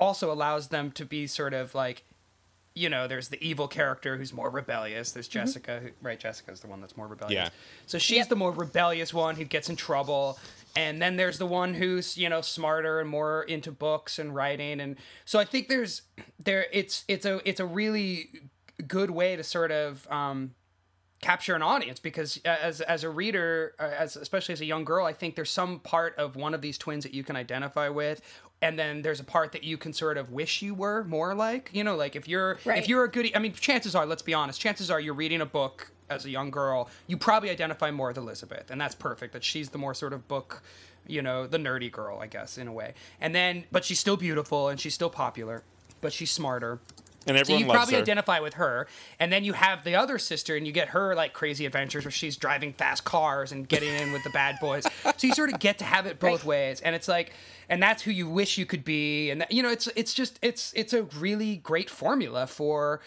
also 0.01 0.29
allows 0.29 0.67
them 0.67 0.91
to 0.91 1.05
be 1.05 1.27
sort 1.27 1.53
of 1.53 1.74
like 1.74 2.03
you 2.75 2.89
know 2.89 3.08
there's 3.08 3.29
the 3.29 3.41
evil 3.44 3.67
character 3.67 4.17
who's 4.17 4.34
more 4.34 4.50
rebellious. 4.50 5.12
There's 5.12 5.27
jessica 5.27 5.79
who, 5.82 5.89
right 6.01 6.20
jessica's 6.20 6.60
the 6.60 6.67
one 6.67 6.82
that's 6.82 6.96
more 6.98 7.08
rebellious. 7.08 7.34
Yeah. 7.46 7.50
so 7.88 7.98
she's 7.98 8.17
Yep. 8.17 8.29
the 8.29 8.36
more 8.36 8.51
rebellious 8.51 9.13
one 9.13 9.36
who 9.36 9.46
gets 9.46 9.70
in 9.70 9.75
trouble. 9.75 10.38
And 10.77 11.01
then 11.01 11.15
there's 11.15 11.38
the 11.38 11.46
one 11.46 11.74
who's 11.75 12.17
you 12.17 12.27
know 12.29 12.41
smarter 12.41 13.00
and 13.00 13.10
more 13.10 13.44
into 13.44 13.72
books 13.72 14.20
and 14.20 14.36
writing. 14.36 14.82
And 14.82 14.98
so 15.24 15.39
i 15.39 15.46
think 15.46 15.70
there's 15.70 16.01
there 16.44 16.65
it's 16.74 17.05
it's 17.08 17.25
a 17.25 17.39
it's 17.50 17.60
a 17.62 17.65
really 17.65 18.29
good 18.88 19.10
way 19.10 19.38
to 19.38 19.44
sort 19.44 19.72
of 19.72 20.05
um 20.12 20.53
capture 21.22 21.55
an 21.55 21.63
audience 21.63 21.98
because 22.00 22.39
uh, 22.46 22.50
as 22.62 22.82
as 22.82 23.03
a 23.03 23.10
reader 23.10 23.74
uh, 23.79 23.84
as 23.84 24.15
especially 24.17 24.51
as 24.53 24.60
a 24.62 24.65
young 24.65 24.84
girl 24.84 25.05
i 25.05 25.13
think 25.13 25.36
there's 25.36 25.50
some 25.50 25.79
part 25.79 26.13
of 26.17 26.36
one 26.36 26.53
of 26.53 26.62
these 26.62 26.77
twins 26.77 27.03
that 27.05 27.13
you 27.13 27.24
can 27.24 27.36
identify 27.38 27.88
with 27.88 28.22
and 28.62 28.79
then 28.79 29.01
there's 29.01 29.19
a 29.19 29.24
part 29.24 29.51
that 29.51 29.63
you 29.63 29.77
can 29.77 29.93
sort 29.93 30.17
of 30.17 30.31
wish 30.31 30.62
you 30.62 30.74
were 30.74 31.03
more 31.03 31.33
like 31.35 31.69
you 31.74 31.83
know 31.83 31.95
like 31.95 32.15
if 32.15 32.27
you're 32.27 32.57
Right. 32.65 32.77
if 32.77 32.88
you're 32.88 33.03
a 33.03 33.09
goody 33.12 33.35
i 33.35 33.39
mean 33.39 33.53
chances 33.53 33.95
are 33.95 34.05
let's 34.05 34.21
be 34.21 34.33
honest 34.33 34.59
chances 34.62 34.89
are 34.89 35.00
you're 35.00 35.13
reading 35.13 35.41
a 35.41 35.45
book 35.45 35.91
as 36.09 36.25
a 36.25 36.29
young 36.29 36.51
girl 36.51 36.89
you 37.07 37.17
probably 37.17 37.50
identify 37.50 37.91
more 37.91 38.07
with 38.09 38.17
elizabeth 38.17 38.71
and 38.71 38.79
that's 38.79 38.95
perfect 38.95 39.33
that 39.33 39.43
she's 39.43 39.69
the 39.69 39.77
more 39.77 39.93
sort 39.93 40.13
of 40.13 40.27
book 40.27 40.62
you 41.07 41.21
know 41.21 41.45
the 41.45 41.57
nerdy 41.57 41.91
girl 41.91 42.19
i 42.19 42.27
guess 42.27 42.57
in 42.57 42.67
a 42.67 42.71
way 42.74 42.93
and 43.19 43.35
then 43.35 43.65
but 43.71 43.83
she's 43.83 44.00
still 44.00 44.17
beautiful 44.17 44.69
and 44.69 44.79
she's 44.79 44.93
still 44.93 45.09
popular 45.09 45.63
but 46.01 46.13
she's 46.13 46.31
smarter 46.31 46.79
And 47.27 47.46
so 47.48 47.53
you 47.58 47.65
loves 47.65 47.77
probably 47.77 47.96
her. 47.96 48.01
identify 48.01 48.39
with 48.39 48.55
her, 48.55 48.88
and 49.20 49.32
then 49.34 49.44
you 49.44 49.53
have 49.53 49.84
the 49.84 49.96
other 49.96 50.17
sister, 50.20 50.55
and 50.55 50.65
you 50.67 50.72
get 50.74 50.89
her 50.89 51.15
like 51.15 51.34
crazy 51.34 51.65
adventures 51.65 52.05
where 52.05 52.12
she's 52.12 52.38
driving 52.38 52.74
fast 52.74 53.03
cars 53.03 53.51
and 53.51 53.67
getting 53.67 53.89
in 53.94 54.12
with 54.12 54.24
the 54.24 54.29
bad 54.29 54.60
boys. 54.60 54.84
So 55.17 55.27
you 55.27 55.34
sort 55.34 55.51
of 55.51 55.60
get 55.60 55.77
to 55.79 55.86
have 55.86 56.05
it 56.05 56.20
both 56.20 56.41
Right. 56.41 56.46
ways, 56.46 56.82
and 56.82 56.96
it's 56.96 57.08
like, 57.08 57.34
and 57.70 57.82
that's 57.82 58.03
who 58.03 58.12
you 58.12 58.29
wish 58.29 58.58
you 58.58 58.65
could 58.65 58.84
be, 58.84 59.29
and 59.32 59.41
that, 59.41 59.51
you 59.51 59.63
know, 59.63 59.70
it's 59.70 59.88
it's 59.96 60.13
just 60.13 60.38
it's 60.41 60.72
it's 60.75 60.94
a 60.94 61.03
really 61.03 61.55
great 61.58 61.89
formula 61.89 62.46
for 62.48 63.01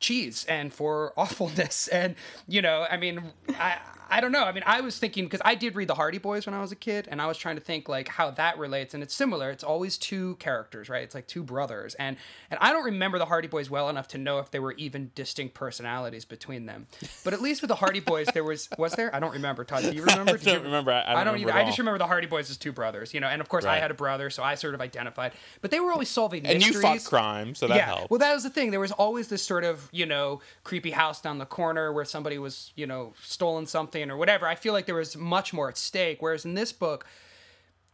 cheese 0.00 0.44
and 0.48 0.72
for 0.72 1.12
awfulness, 1.16 1.88
and 1.92 2.14
you 2.46 2.62
know, 2.62 2.86
I 2.90 2.96
mean, 2.96 3.22
I 3.58 3.78
I 4.14 4.20
don't 4.20 4.30
know. 4.30 4.44
I 4.44 4.52
mean, 4.52 4.62
I 4.64 4.80
was 4.80 4.96
thinking 4.96 5.24
because 5.24 5.40
I 5.44 5.56
did 5.56 5.74
read 5.74 5.88
the 5.88 5.96
Hardy 5.96 6.18
Boys 6.18 6.46
when 6.46 6.54
I 6.54 6.60
was 6.60 6.70
a 6.70 6.76
kid, 6.76 7.08
and 7.10 7.20
I 7.20 7.26
was 7.26 7.36
trying 7.36 7.56
to 7.56 7.60
think 7.60 7.88
like 7.88 8.06
how 8.06 8.30
that 8.30 8.56
relates, 8.58 8.94
and 8.94 9.02
it's 9.02 9.12
similar. 9.12 9.50
It's 9.50 9.64
always 9.64 9.98
two 9.98 10.36
characters, 10.36 10.88
right? 10.88 11.02
It's 11.02 11.16
like 11.16 11.26
two 11.26 11.42
brothers, 11.42 11.96
and 11.96 12.16
and 12.48 12.60
I 12.60 12.72
don't 12.72 12.84
remember 12.84 13.18
the 13.18 13.24
Hardy 13.24 13.48
Boys 13.48 13.68
well 13.68 13.88
enough 13.88 14.06
to 14.08 14.18
know 14.18 14.38
if 14.38 14.52
there 14.52 14.62
were 14.62 14.74
even 14.74 15.10
distinct 15.16 15.54
personalities 15.54 16.24
between 16.24 16.66
them. 16.66 16.86
But 17.24 17.32
at 17.32 17.42
least 17.42 17.60
with 17.60 17.70
the 17.70 17.74
Hardy 17.74 17.98
Boys, 17.98 18.28
there 18.32 18.44
was 18.44 18.68
was 18.78 18.92
there? 18.92 19.12
I 19.12 19.18
don't 19.18 19.32
remember. 19.32 19.64
Tod, 19.64 19.82
do 19.82 19.90
you 19.90 20.02
remember? 20.04 20.38
Did 20.38 20.44
don't 20.44 20.58
you, 20.58 20.64
remember. 20.66 20.92
I- 20.92 21.02
I 21.04 21.24
don't 21.24 21.34
remember 21.34 21.50
either. 21.50 21.58
I 21.58 21.64
just 21.64 21.78
remember 21.78 21.98
the 21.98 22.06
Hardy 22.06 22.28
Boys 22.28 22.50
as 22.50 22.56
two 22.56 22.70
brothers, 22.70 23.14
you 23.14 23.18
know, 23.18 23.26
and 23.26 23.40
of 23.40 23.48
course 23.48 23.64
I 23.64 23.78
had 23.78 23.90
a 23.90 23.94
brother, 23.94 24.30
so 24.30 24.44
I 24.44 24.54
sort 24.54 24.74
of 24.74 24.80
identified. 24.80 25.32
But 25.60 25.72
they 25.72 25.80
were 25.80 25.90
always 25.90 26.08
solving 26.08 26.44
mysteries. 26.44 26.66
And 26.66 26.74
you 26.74 26.80
fought 26.80 27.04
crime, 27.04 27.54
so 27.56 27.66
that 27.66 27.76
yeah. 27.76 27.86
helped. 27.86 28.10
Well, 28.10 28.18
that 28.18 28.32
was 28.32 28.44
the 28.44 28.50
thing. 28.50 28.70
There 28.70 28.78
was 28.78 28.92
always 28.92 29.26
this 29.26 29.42
sort 29.42 29.64
of, 29.64 29.88
you 29.90 30.06
know, 30.06 30.40
creepy 30.62 30.92
house 30.92 31.20
down 31.20 31.38
the 31.38 31.46
corner 31.46 31.92
where 31.92 32.04
somebody 32.04 32.38
was, 32.38 32.72
you 32.76 32.86
know, 32.86 33.12
stolen 33.20 33.66
something 33.66 34.03
or 34.10 34.16
whatever. 34.16 34.46
I 34.46 34.54
feel 34.54 34.72
like 34.72 34.86
there 34.86 34.94
was 34.94 35.16
much 35.16 35.52
more 35.52 35.68
at 35.68 35.76
stake. 35.78 36.20
Whereas 36.20 36.44
in 36.44 36.54
this 36.54 36.72
book, 36.72 37.06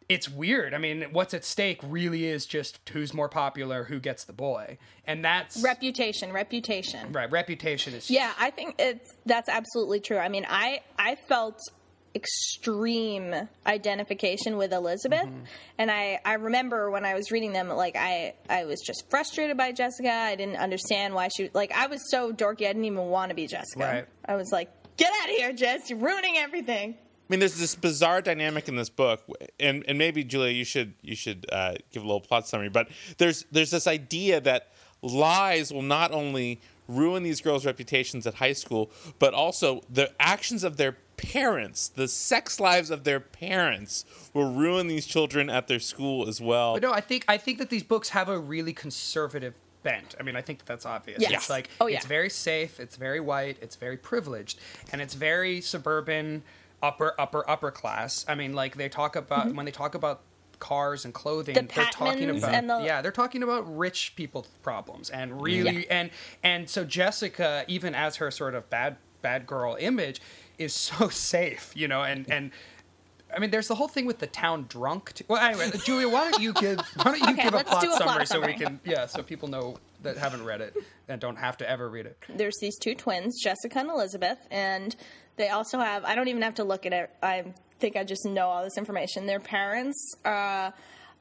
it's 0.09 0.29
weird. 0.29 0.75
I 0.75 0.79
mean, 0.79 1.07
what's 1.13 1.35
at 1.35 1.45
stake 1.45 1.81
really 1.85 2.25
is 2.27 2.45
just 2.47 2.81
who's 2.93 3.15
more 3.15 3.29
popular, 3.29 3.85
who 3.85 4.01
gets 4.01 4.25
the 4.25 4.33
boy. 4.33 4.77
And 5.07 5.25
that's 5.25 5.63
Reputation, 5.63 6.33
reputation. 6.33 7.13
right. 7.13 7.31
Reputation 7.31 7.95
is 7.95 8.11
Yeah, 8.11 8.33
I 8.39 8.51
think 8.51 8.75
it's 8.79 9.15
that's 9.25 9.49
absolutely 9.49 10.01
true. 10.01 10.19
I 10.19 10.29
mean, 10.29 10.47
I 10.49 10.81
I 10.99 11.17
felt 11.29 11.61
extreme 12.13 13.33
identification 13.67 14.57
with 14.57 14.73
Elizabeth, 14.73 15.27
Mm-hmm. 15.27 15.45
and 15.79 15.91
I 15.93 16.19
I 16.25 16.35
remember 16.35 16.91
when 16.91 17.05
I 17.05 17.15
was 17.15 17.31
reading 17.31 17.53
them, 17.53 17.69
like 17.69 17.95
I 17.97 18.35
I 18.49 18.65
was 18.65 18.81
just 18.85 19.05
frustrated 19.11 19.57
by 19.57 19.73
Jessica. 19.73 20.11
I 20.11 20.35
didn't 20.37 20.57
understand 20.57 21.15
why 21.15 21.29
she 21.37 21.51
like 21.55 21.73
I 21.73 21.87
was 21.87 22.11
so 22.11 22.33
dorky. 22.33 22.63
I 22.63 22.73
didn't 22.73 22.85
even 22.85 22.99
want 23.07 23.31
to 23.31 23.35
be 23.37 23.47
Jessica. 23.47 23.79
Right. 23.85 24.07
I 24.25 24.35
was 24.37 24.51
like, 24.53 24.71
get 25.01 25.13
out 25.23 25.31
of 25.31 25.37
here, 25.37 25.53
Jess! 25.53 25.91
You're 25.91 25.99
ruining 25.99 26.37
everything. 26.37 26.91
I 26.93 27.27
mean, 27.29 27.41
there's 27.41 27.59
this 27.59 27.75
bizarre 27.75 28.21
dynamic 28.21 28.69
in 28.69 28.77
this 28.77 28.91
book, 28.91 29.23
and 29.59 29.85
and 29.89 29.97
maybe 29.97 30.23
Julia, 30.25 30.53
you 30.53 30.65
should 30.65 30.95
you 31.03 31.17
should 31.17 31.47
uh, 31.51 31.75
give 31.91 32.03
a 32.03 32.07
little 32.07 32.21
plot 32.21 32.47
summary. 32.47 32.69
But 32.69 32.89
there's 33.19 33.45
there's 33.51 33.71
this 33.71 33.87
idea 33.87 34.41
that 34.43 34.73
lies 35.03 35.73
will 35.73 35.83
not 35.83 36.13
only 36.13 36.61
ruin 36.87 37.23
these 37.23 37.41
girls' 37.41 37.65
reputations 37.65 38.27
at 38.27 38.35
high 38.35 38.53
school, 38.53 38.91
but 39.19 39.33
also 39.33 39.81
the 39.89 40.13
actions 40.21 40.65
of 40.65 40.77
their 40.77 40.97
parents, 41.17 41.89
the 41.89 42.09
sex 42.09 42.59
lives 42.59 42.91
of 42.91 43.05
their 43.05 43.21
parents, 43.21 44.05
will 44.35 44.53
ruin 44.53 44.89
these 44.89 45.07
children 45.07 45.49
at 45.49 45.69
their 45.69 45.79
school 45.79 46.29
as 46.29 46.41
well. 46.41 46.75
But 46.75 46.83
no, 46.83 46.93
I 46.93 47.01
think 47.01 47.25
I 47.29 47.39
think 47.39 47.59
that 47.59 47.71
these 47.71 47.85
books 47.85 48.11
have 48.11 48.29
a 48.29 48.39
really 48.39 48.73
conservative 48.73 49.55
bent. 49.83 50.15
I 50.19 50.23
mean, 50.23 50.37
I 50.37 50.43
think 50.43 50.59
that 50.61 50.67
that's 50.67 50.87
obvious. 50.87 51.21
Yes. 51.21 51.33
It's 51.33 51.51
like 51.51 51.69
Oh, 51.81 51.87
yeah. 51.87 51.97
it's 51.97 52.07
very 52.07 52.31
safe, 52.31 52.79
it's 52.81 52.97
very 52.97 53.21
white, 53.21 53.57
it's 53.63 53.77
very 53.77 53.97
privileged, 53.97 54.59
and 54.93 55.01
it's 55.01 55.15
very 55.15 55.61
suburban, 55.61 56.43
upper 56.83 57.15
upper 57.19 57.49
upper 57.49 57.71
class. 57.71 58.25
I 58.29 58.35
mean, 58.35 58.53
like 58.55 58.77
they 58.77 58.89
talk 58.89 59.17
about 59.17 59.55
when 59.55 59.67
they 59.67 59.73
talk 59.73 59.95
about 59.95 60.23
cars 60.59 61.05
and 61.07 61.15
clothing, 61.15 61.55
Mm-hmm. 61.57 61.67
The 61.69 61.75
they're 61.75 61.85
talking 61.87 62.31
about 62.31 62.55
and 62.55 62.69
the- 62.71 62.83
yeah, 62.85 63.01
they're 63.01 63.13
talking 63.13 63.43
about 63.43 63.63
rich 63.79 64.13
people 64.17 64.47
problems 64.63 65.09
and 65.11 65.41
really 65.41 65.85
Yeah. 65.87 65.97
and 65.99 66.11
and 66.43 66.69
so 66.71 66.85
Jessica, 66.85 67.65
even 67.69 67.95
as 67.95 68.17
her 68.17 68.31
sort 68.31 68.55
of 68.55 68.69
bad 68.71 68.97
bad 69.23 69.47
girl 69.47 69.77
image, 69.81 70.21
is 70.59 70.73
so 70.75 71.09
safe, 71.11 71.73
you 71.75 71.89
know, 71.89 72.03
and 72.03 72.31
and. 72.31 72.51
I 73.35 73.39
mean, 73.39 73.51
there's 73.51 73.69
the 73.69 73.75
whole 73.75 73.89
thing 73.89 74.07
with 74.07 74.19
the 74.19 74.27
town 74.27 74.67
drunk. 74.69 75.13
Too. 75.15 75.25
Well, 75.29 75.43
anyway, 75.43 75.71
Julia, 75.85 76.09
why 76.09 76.31
don't 76.31 76.43
you 76.43 76.53
give 76.53 76.79
why 76.97 77.05
don't 77.05 77.21
you 77.21 77.31
Okay, 77.31 77.45
give 77.45 77.55
a 77.55 77.65
plot 77.65 77.85
a 77.85 77.87
plot 77.87 77.99
summary 77.99 78.27
so 78.27 78.41
we 78.41 78.55
can 78.55 78.81
yeah, 78.85 79.07
so 79.07 79.23
people 79.23 79.49
know 79.49 79.77
that 80.03 80.17
haven't 80.17 80.45
read 80.45 80.61
it 80.61 80.75
and 81.09 81.21
don't 81.21 81.37
have 81.37 81.57
to 81.59 81.69
ever 81.71 81.89
read 81.89 82.07
it. 82.07 82.17
there's 82.29 82.57
these 82.61 82.79
two 82.79 82.95
twins, 82.95 83.41
Jessica 83.43 83.79
and 83.81 83.91
Elizabeth, 83.91 84.39
and 84.51 84.95
they 85.37 85.49
also 85.49 85.79
have. 85.79 86.05
I 86.05 86.15
don't 86.15 86.29
even 86.29 86.43
have 86.43 86.55
to 86.57 86.65
look 86.65 86.87
at 86.87 86.93
it. 86.93 87.11
I 87.23 87.45
think 87.79 87.97
I 87.97 88.05
just 88.05 88.25
know 88.27 88.47
all 88.49 88.63
this 88.65 88.77
information. 88.79 89.27
Their 89.27 89.41
parents, 89.41 90.15
uh, 90.25 90.71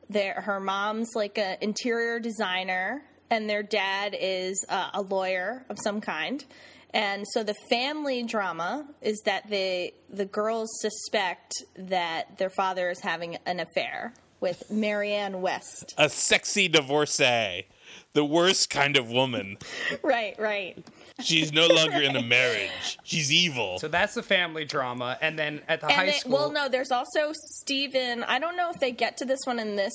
their 0.10 0.34
her 0.42 0.60
mom's 0.60 1.12
like 1.16 1.38
an 1.38 1.58
interior 1.62 2.20
designer, 2.20 3.02
and 3.30 3.50
their 3.50 3.64
dad 3.64 4.16
is 4.20 4.66
uh, 4.68 4.90
a 4.94 5.02
lawyer 5.02 5.64
of 5.70 5.78
some 5.84 6.02
kind. 6.02 6.44
And 6.94 7.26
so 7.34 7.44
the 7.44 7.54
family 7.70 8.24
drama 8.24 8.88
is 9.02 9.22
that 9.26 9.50
the 9.50 9.94
the 10.10 10.26
girls 10.26 10.70
suspect 10.82 11.54
that 11.76 12.38
their 12.38 12.50
father 12.50 12.90
is 12.90 13.00
having 13.00 13.38
an 13.46 13.60
affair 13.60 14.14
with 14.40 14.72
Marianne 14.72 15.42
West. 15.42 15.94
a 15.98 16.10
sexy 16.10 16.68
divorcee, 16.68 17.66
the 18.14 18.26
worst 18.26 18.70
kind 18.70 18.98
of 18.98 19.12
woman. 19.12 19.58
right, 20.02 20.40
right. 20.40 20.84
She's 21.22 21.52
no 21.52 21.68
longer 21.68 22.02
in 22.02 22.16
a 22.16 22.22
marriage. 22.22 22.98
She's 23.04 23.32
evil. 23.32 23.80
So 23.80 23.88
that's 23.88 24.14
the 24.14 24.24
family 24.24 24.66
drama, 24.66 25.18
and 25.22 25.38
then 25.38 25.62
at 25.68 25.82
the 25.82 25.88
And 25.88 25.96
high 25.96 26.06
they, 26.08 26.12
school, 26.14 26.34
well, 26.34 26.52
no, 26.52 26.70
there's 26.70 26.92
also 26.92 27.32
Stephen. 27.34 28.24
I 28.24 28.40
don't 28.40 28.56
know 28.56 28.70
if 28.70 28.80
they 28.80 28.92
get 28.92 29.18
to 29.18 29.26
this 29.26 29.40
one 29.46 29.60
in 29.60 29.76
this 29.76 29.94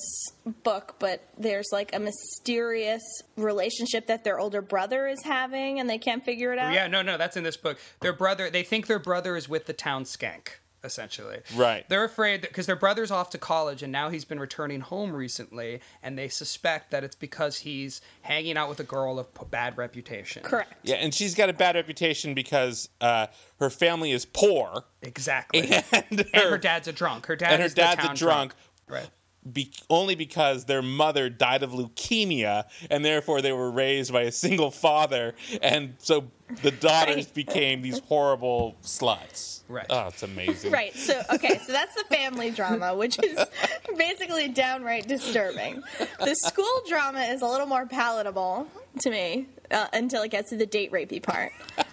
book, 0.63 0.95
but 0.99 1.27
there's 1.37 1.69
like 1.71 1.95
a 1.95 1.99
mysterious 1.99 3.03
relationship 3.37 4.07
that 4.07 4.23
their 4.23 4.39
older 4.39 4.61
brother 4.61 5.07
is 5.07 5.23
having, 5.23 5.79
and 5.79 5.89
they 5.89 5.97
can't 5.97 6.23
figure 6.23 6.53
it 6.53 6.59
out. 6.59 6.73
yeah, 6.73 6.87
no, 6.87 7.01
no, 7.01 7.17
that's 7.17 7.37
in 7.37 7.43
this 7.43 7.57
book. 7.57 7.77
Their 8.01 8.13
brother, 8.13 8.49
they 8.49 8.63
think 8.63 8.87
their 8.87 8.99
brother 8.99 9.35
is 9.35 9.49
with 9.49 9.65
the 9.65 9.73
town 9.73 10.03
skank. 10.03 10.47
Essentially, 10.85 11.39
Right. 11.55 11.87
They're 11.89 12.03
afraid 12.03 12.41
because 12.41 12.65
their 12.67 12.75
brother's 12.75 13.11
off 13.11 13.29
to 13.31 13.37
college 13.37 13.81
and 13.83 13.91
now 13.91 14.09
he's 14.09 14.23
been 14.23 14.39
returning 14.39 14.81
home 14.81 15.11
recently, 15.13 15.81
and 16.03 16.17
they 16.17 16.29
suspect 16.29 16.91
that 16.91 17.03
it's 17.03 17.15
because 17.15 17.57
he's 17.59 18.01
hanging 18.21 18.55
out 18.55 18.69
with 18.69 18.79
a 18.79 18.83
girl 18.83 19.19
of 19.19 19.33
p- 19.33 19.45
bad 19.49 19.77
reputation. 19.77 20.43
Correct. 20.43 20.73
Yeah, 20.83 20.95
and 20.95 21.13
she's 21.13 21.35
got 21.35 21.49
a 21.49 21.53
bad 21.53 21.75
reputation 21.75 22.33
because 22.33 22.87
uh, 23.01 23.27
her 23.59 23.69
family 23.69 24.11
is 24.11 24.25
poor, 24.25 24.85
Exactly. 25.01 25.61
and 25.91 26.05
and 26.09 26.25
her, 26.33 26.51
her 26.51 26.57
dad's 26.57 26.87
a 26.87 26.93
drunk. 26.93 27.25
Her 27.25 27.35
dad 27.35 27.51
and 27.53 27.59
her 27.61 27.65
is 27.65 27.73
the 27.73 27.81
dad's 27.81 28.03
a 28.03 28.07
town 28.07 28.15
drunk. 28.15 28.53
Right. 28.87 29.09
Be, 29.51 29.71
only 29.91 30.15
because 30.15 30.65
their 30.65 30.81
mother 30.81 31.29
died 31.29 31.61
of 31.61 31.71
leukemia, 31.71 32.65
and 32.89 33.05
therefore 33.05 33.41
they 33.41 33.51
were 33.51 33.69
raised 33.69 34.11
by 34.11 34.23
a 34.23 34.31
single 34.31 34.71
father, 34.71 35.35
and 35.61 35.93
so 35.99 36.25
the 36.63 36.71
daughters 36.71 37.25
Right. 37.25 37.33
became 37.33 37.81
these 37.81 37.99
horrible 37.99 38.75
sluts. 38.83 39.61
Right. 39.67 39.85
Oh, 39.89 40.07
it's 40.07 40.23
amazing. 40.23 40.71
Right. 40.71 40.95
So, 40.95 41.21
okay, 41.33 41.59
so 41.65 41.71
that's 41.71 41.95
the 41.95 42.03
family 42.15 42.51
drama, 42.51 42.95
which 42.95 43.17
is 43.23 43.37
basically 43.97 44.47
downright 44.49 45.07
disturbing. 45.07 45.83
The 46.19 46.35
school 46.35 46.81
drama 46.87 47.21
is 47.21 47.41
a 47.41 47.47
little 47.47 47.65
more 47.67 47.85
palatable 47.87 48.67
to 49.01 49.09
me 49.09 49.47
uh, 49.71 49.87
until 49.93 50.21
it 50.23 50.29
gets 50.31 50.49
to 50.51 50.57
the 50.57 50.65
date 50.67 50.91
rapey 50.91 51.21
part. 51.21 51.51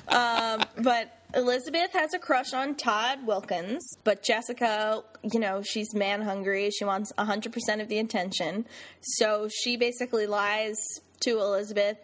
Um, 0.09 0.63
but 0.83 1.17
Elizabeth 1.35 1.93
has 1.93 2.15
a 2.15 2.19
crush 2.19 2.53
on 2.53 2.75
Todd 2.75 3.27
Wilkins, 3.27 3.97
but 4.05 4.23
Jessica, 4.23 5.03
you 5.23 5.41
know, 5.41 5.63
she's 5.63 5.95
man 5.95 6.23
hungry. 6.23 6.71
She 6.71 6.85
wants 6.85 7.13
100% 7.19 7.81
of 7.81 7.89
the 7.89 7.99
attention. 7.99 8.67
So 9.01 9.49
she 9.49 9.77
basically 9.77 10.27
lies 10.27 10.77
to 11.21 11.39
Elizabeth 11.39 11.97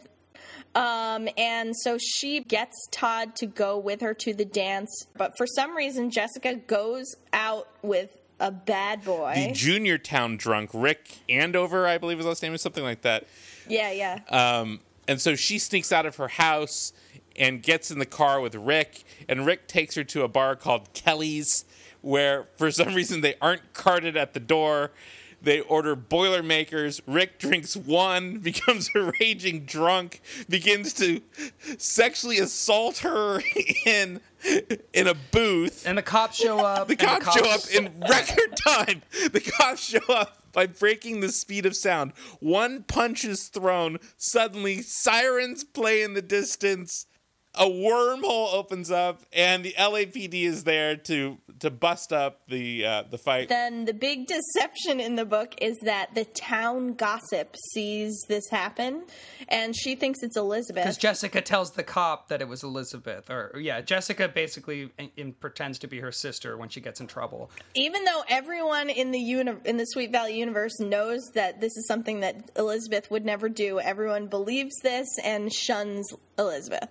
um, 0.75 1.29
and 1.37 1.77
so 1.77 1.99
she 1.99 2.41
gets 2.41 2.89
Todd 2.91 3.35
to 3.37 3.47
go 3.47 3.79
with 3.79 4.01
her 4.01 4.15
to 4.15 4.35
the 4.35 4.45
dance, 4.45 5.07
but 5.17 5.37
for 5.37 5.47
some 5.47 5.77
reason, 5.77 6.11
Jessica 6.11 6.55
goes 6.55 7.17
out 7.33 7.69
with 7.83 8.17
a 8.39 8.51
bad 8.53 9.05
boy. 9.05 9.33
The 9.35 9.53
junior 9.53 9.99
town 9.99 10.37
drunk, 10.37 10.71
Rick 10.73 11.19
Andover, 11.29 11.87
I 11.87 11.99
believe 11.99 12.19
his 12.19 12.27
last 12.27 12.43
name 12.43 12.55
is 12.55 12.63
something 12.63 12.85
like 12.85 13.03
that. 13.03 13.27
yeah, 13.69 13.91
yeah. 13.91 14.21
Um, 14.29 14.81
and 15.09 15.21
so 15.21 15.35
she 15.35 15.59
sneaks 15.59 15.91
out 15.91 16.05
of 16.07 16.17
her 16.17 16.29
house 16.29 16.93
and 17.39 17.63
gets 17.63 17.91
in 17.91 17.99
the 17.99 18.07
car 18.07 18.41
with 18.41 18.55
Rick, 18.55 19.05
and 19.29 19.47
Rick 19.47 19.69
takes 19.69 19.95
her 19.95 20.05
to 20.05 20.23
a 20.23 20.29
bar 20.29 20.57
called 20.57 20.93
Kelly's, 20.93 21.65
where 22.01 22.49
for 22.57 22.71
some 22.71 22.95
reason 22.95 23.21
they 23.21 23.35
aren't 23.41 23.73
carted 23.73 24.17
at 24.17 24.35
the 24.35 24.41
door. 24.41 24.91
They 25.41 25.61
order 25.61 25.95
Boilermakers. 25.95 27.01
Rick 27.07 27.39
drinks 27.39 27.77
one, 27.77 28.39
becomes 28.43 28.91
a 28.95 29.13
raging 29.21 29.65
drunk, 29.65 30.21
begins 30.49 30.93
to 30.95 31.21
sexually 31.79 32.39
assault 32.39 32.99
her 32.99 33.41
in 33.87 34.21
in 34.93 35.07
a 35.07 35.15
booth. 35.15 35.87
And 35.87 35.97
the 35.97 36.03
cops 36.03 36.37
show 36.37 36.59
up. 36.65 36.89
The 36.89 36.93
and 36.99 37.23
cops 37.23 37.39
show 37.39 37.51
up 37.51 37.71
in 37.73 38.01
record 38.01 38.57
time. 38.57 39.03
The 39.33 39.41
cops 39.41 39.85
show 39.85 40.13
up 40.13 40.43
by 40.53 40.67
breaking 40.67 41.21
the 41.21 41.31
speed 41.31 41.67
of 41.67 41.77
sound. 41.77 42.13
One 42.41 42.83
punch 42.83 43.25
is 43.25 43.49
thrown. 43.49 43.99
Suddenly, 44.17 44.83
sirens 44.83 45.63
play 45.63 46.03
in 46.03 46.15
the 46.15 46.23
distance. 46.23 47.07
A 47.55 47.65
wormhole 47.65 48.53
opens 48.55 48.91
up, 48.91 49.23
and 49.33 49.65
the 49.65 49.75
LAPD 49.77 50.45
is 50.45 50.65
there 50.65 50.97
to 50.97 51.39
to 51.61 51.71
bust 51.71 52.13
up 52.13 52.43
the 52.47 52.85
uh, 52.85 53.03
the 53.11 53.19
fight. 53.19 53.49
then 53.49 53.85
the 53.85 53.95
big 53.95 54.29
deception 54.29 55.01
in 55.01 55.17
the 55.17 55.25
book 55.25 55.55
is 55.61 55.77
that 55.83 56.15
the 56.15 56.25
town 56.25 56.95
gossip 56.95 57.57
sees 57.73 58.25
this 58.29 58.49
happen, 58.51 59.03
and 59.49 59.75
she 59.75 59.97
thinks 59.97 60.21
it's 60.23 60.37
Elizabeth. 60.37 60.85
Because 60.85 60.99
Jessica 60.99 61.41
tells 61.41 61.73
the 61.73 61.83
cop 61.83 62.29
that 62.29 62.41
it 62.41 62.47
was 62.47 62.63
Elizabeth, 62.63 63.29
or 63.29 63.59
yeah, 63.59 63.81
Jessica 63.81 64.29
basically 64.29 64.91
in, 64.99 65.11
in, 65.17 65.33
pretends 65.33 65.81
to 65.81 65.89
be 65.89 65.99
her 65.99 66.13
sister 66.13 66.57
when 66.57 66.69
she 66.69 66.81
gets 66.81 67.01
in 67.01 67.09
trouble. 67.09 67.51
even 67.75 68.05
though 68.05 68.23
everyone 68.29 68.89
in 68.89 69.11
the 69.11 69.19
uni- 69.19 69.57
in 69.65 69.79
the 69.79 69.87
Sweet 69.87 70.13
Valley 70.13 70.39
universe 70.39 70.79
knows 70.79 71.21
that 71.35 71.61
this 71.61 71.77
is 71.77 71.89
something 71.89 72.21
that 72.21 72.51
Elizabeth 72.57 73.11
would 73.11 73.25
never 73.25 73.49
do, 73.49 73.81
everyone 73.81 74.29
believes 74.29 74.77
this 74.83 75.09
and 75.25 75.53
shuns 75.53 76.13
Elizabeth. 76.39 76.89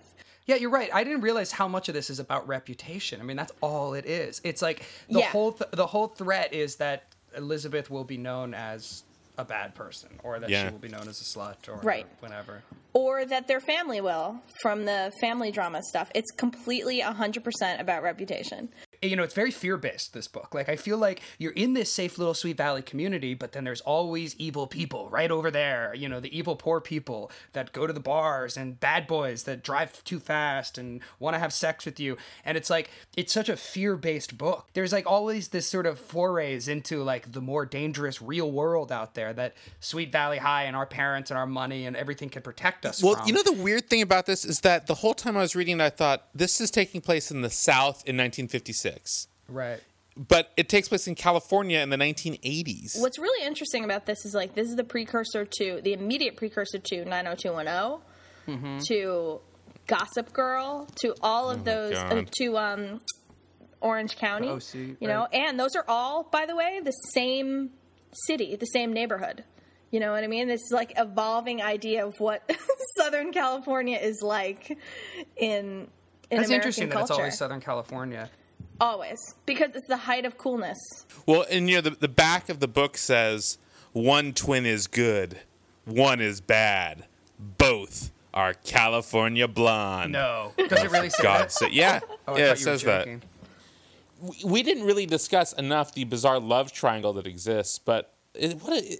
Yeah, 0.48 0.56
you're 0.56 0.70
right. 0.70 0.88
I 0.94 1.04
didn't 1.04 1.20
realize 1.20 1.52
how 1.52 1.68
much 1.68 1.88
of 1.90 1.94
this 1.94 2.08
is 2.08 2.18
about 2.18 2.48
reputation. 2.48 3.20
I 3.20 3.24
mean, 3.24 3.36
that's 3.36 3.52
all 3.60 3.92
it 3.92 4.06
is. 4.06 4.40
It's 4.44 4.62
like 4.62 4.82
the 5.10 5.18
Yeah. 5.20 5.26
whole 5.28 5.52
th- 5.52 5.70
the 5.72 5.86
whole 5.86 6.08
threat 6.08 6.54
is 6.54 6.76
that 6.76 7.02
Elizabeth 7.36 7.90
will 7.90 8.04
be 8.04 8.16
known 8.16 8.54
as 8.54 9.04
a 9.36 9.44
bad 9.44 9.74
person, 9.74 10.08
or 10.24 10.40
that 10.40 10.48
Yeah. 10.48 10.64
she 10.66 10.72
will 10.72 10.78
be 10.78 10.88
known 10.88 11.06
as 11.06 11.20
a 11.20 11.24
slut, 11.38 11.68
or 11.68 11.76
Right. 11.76 12.06
whatever. 12.20 12.62
or 12.94 13.24
that 13.26 13.46
their 13.46 13.60
family 13.60 14.00
will 14.00 14.40
from 14.62 14.84
the 14.86 15.12
family 15.20 15.52
drama 15.52 15.80
stuff. 15.90 16.10
It's 16.14 16.30
completely 16.32 17.00
100% 17.00 17.80
about 17.80 18.02
reputation. 18.02 18.70
You 19.02 19.16
know, 19.16 19.22
it's 19.22 19.34
very 19.34 19.50
fear 19.50 19.76
based, 19.76 20.12
this 20.14 20.28
book. 20.28 20.54
Like, 20.54 20.68
I 20.68 20.76
feel 20.76 20.98
like 20.98 21.20
you're 21.38 21.52
in 21.52 21.74
this 21.74 21.92
safe 21.92 22.18
little 22.18 22.34
Sweet 22.34 22.56
Valley 22.56 22.82
community, 22.82 23.34
but 23.34 23.52
then 23.52 23.64
there's 23.64 23.80
always 23.82 24.34
evil 24.36 24.66
people 24.66 25.08
right 25.08 25.30
over 25.30 25.50
there. 25.50 25.94
You 25.94 26.08
know, 26.08 26.20
the 26.20 26.36
evil 26.36 26.56
poor 26.56 26.80
people 26.80 27.30
that 27.52 27.72
go 27.72 27.86
to 27.86 27.92
the 27.92 28.00
bars 28.00 28.56
and 28.56 28.78
bad 28.80 29.06
boys 29.06 29.44
that 29.44 29.62
drive 29.62 30.02
too 30.04 30.18
fast 30.18 30.78
and 30.78 31.00
want 31.18 31.34
to 31.34 31.38
have 31.40 31.52
sex 31.52 31.84
with 31.84 32.00
you. 32.00 32.16
And 32.44 32.56
it's 32.56 32.70
like, 32.70 32.90
it's 33.16 33.32
such 33.32 33.48
a 33.48 33.56
fear 33.56 33.96
based 33.96 34.38
book. 34.38 34.68
There's 34.74 34.92
like 34.92 35.06
always 35.06 35.48
this 35.48 35.66
sort 35.66 35.86
of 35.86 35.98
forays 35.98 36.68
into 36.68 37.02
like 37.02 37.32
the 37.32 37.40
more 37.40 37.66
dangerous 37.66 38.20
real 38.20 38.50
world 38.50 38.90
out 38.90 39.14
there 39.14 39.32
that 39.34 39.54
Sweet 39.80 40.10
Valley 40.12 40.38
High 40.38 40.64
and 40.64 40.76
our 40.76 40.86
parents 40.86 41.30
and 41.30 41.38
our 41.38 41.46
money 41.46 41.86
and 41.86 41.96
everything 41.96 42.28
can 42.28 42.42
protect 42.42 42.84
us 42.86 43.02
Well, 43.02 43.16
from. 43.16 43.26
you 43.26 43.32
know 43.32 43.42
the 43.42 43.52
weird 43.52 43.88
thing 43.88 44.02
about 44.02 44.26
this 44.26 44.44
is 44.44 44.60
that 44.60 44.86
the 44.86 44.94
whole 44.94 45.14
time 45.14 45.36
I 45.36 45.40
was 45.40 45.54
reading, 45.54 45.80
I 45.80 45.90
thought 45.90 46.26
this 46.34 46.60
is 46.60 46.70
taking 46.70 47.00
place 47.00 47.30
in 47.30 47.42
the 47.42 47.50
South 47.50 48.02
in 48.06 48.16
1956, 48.16 48.87
right. 49.48 49.80
but 50.16 50.50
it 50.56 50.68
takes 50.68 50.88
place 50.88 51.06
in 51.06 51.14
California 51.14 51.78
in 51.80 51.90
the 51.90 51.96
1980s. 51.96 53.00
What's 53.00 53.18
really 53.18 53.46
interesting 53.46 53.84
about 53.84 54.06
this 54.06 54.24
is 54.24 54.34
like 54.34 54.54
this 54.54 54.68
is 54.68 54.76
the 54.76 54.84
precursor 54.84 55.44
to 55.44 55.80
the 55.82 55.92
immediate 55.92 56.36
precursor 56.36 56.78
to 56.78 57.04
90210 57.04 58.80
to 58.88 59.40
Gossip 59.86 60.32
Girl 60.32 60.86
to 61.02 61.14
all 61.22 61.50
of 61.50 61.64
those 61.64 61.94
uh, 61.94 62.22
to 62.38 62.56
um 62.58 63.00
Orange 63.80 64.16
County, 64.16 64.48
OC, 64.48 64.74
you 65.00 65.06
know, 65.08 65.26
and 65.32 65.58
those 65.58 65.76
are 65.76 65.84
all 65.86 66.24
by 66.24 66.46
the 66.46 66.56
way 66.56 66.80
the 66.82 66.90
same 66.90 67.70
city, 68.26 68.56
the 68.56 68.66
same 68.66 68.92
neighborhood. 68.92 69.44
You 69.90 70.00
know 70.00 70.12
what 70.12 70.22
I 70.22 70.26
mean? 70.26 70.48
This 70.48 70.60
is 70.60 70.72
like 70.72 70.92
evolving 70.96 71.62
idea 71.62 72.04
of 72.04 72.14
what 72.18 72.50
Southern 72.98 73.32
California 73.32 73.98
is 73.98 74.20
like 74.22 74.76
in 75.36 75.88
in 76.30 76.40
It's 76.40 76.48
American 76.48 76.52
interesting 76.54 76.88
that 76.88 76.94
culture. 76.94 77.12
it's 77.12 77.18
always 77.18 77.38
Southern 77.38 77.60
California. 77.60 78.28
Always 78.80 79.18
because 79.46 79.74
it's 79.74 79.86
the 79.88 79.96
height 79.96 80.24
of 80.24 80.38
coolness. 80.38 80.78
Well, 81.26 81.44
and 81.50 81.68
you 81.68 81.76
know 81.76 81.80
the, 81.82 81.90
the 81.90 82.08
back 82.08 82.48
of 82.48 82.60
the 82.60 82.68
book 82.68 82.96
says 82.98 83.58
one 83.92 84.32
twin 84.32 84.66
is 84.66 84.86
good, 84.86 85.40
one 85.84 86.20
is 86.20 86.40
bad, 86.40 87.06
both 87.38 88.10
are 88.34 88.54
California 88.54 89.48
blonde. 89.48 90.12
No. 90.12 90.52
Does 90.68 90.82
it 90.84 90.90
really 90.90 91.10
say 91.10 91.22
God 91.22 91.40
that? 91.44 91.52
sa- 91.52 91.66
yeah, 91.70 92.00
Oh, 92.28 92.36
yeah, 92.36 92.52
it 92.52 92.58
says 92.58 92.82
that. 92.82 93.06
we- 93.06 93.20
we 94.44 94.62
didn't 94.64 94.84
really 94.84 95.06
discuss 95.06 95.52
enough 95.52 95.94
the 95.94 96.04
bizarre 96.04 96.40
love 96.40 96.72
triangle 96.72 97.12
that 97.14 97.26
exists, 97.26 97.78
but 97.78 98.14
it, 98.34 98.60
what 98.62 98.72
a, 98.82 98.98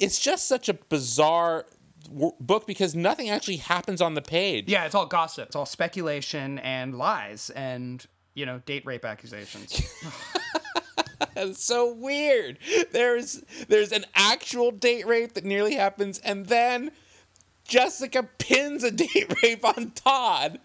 it's 0.00 0.18
just 0.18 0.46
such 0.48 0.68
a 0.68 0.74
bizarre 0.74 1.64
w- 2.12 2.32
book 2.40 2.66
because 2.66 2.94
nothing 2.94 3.30
actually 3.30 3.56
happens 3.58 4.00
on 4.02 4.14
the 4.14 4.22
page. 4.22 4.68
Yeah, 4.68 4.84
it's 4.84 4.94
all 4.96 5.06
gossip. 5.06 5.46
It's 5.46 5.56
all 5.56 5.64
speculation 5.66 6.58
and 6.58 6.96
lies 6.98 7.50
and, 7.50 8.04
you 8.38 8.46
know, 8.46 8.60
date 8.64 8.86
rape 8.86 9.04
accusations. 9.04 9.82
It's 11.36 11.62
so 11.64 11.92
weird. 11.92 12.58
There's 12.92 13.42
there's 13.68 13.92
an 13.92 14.04
actual 14.14 14.70
date 14.72 15.06
rape 15.06 15.34
that 15.34 15.44
nearly 15.44 15.74
happens, 15.76 16.18
and 16.20 16.46
then 16.46 16.90
Jessica 17.64 18.24
pins 18.38 18.82
a 18.82 18.90
date 19.04 19.32
rape 19.42 19.64
on 19.64 19.92
Todd. 19.92 20.58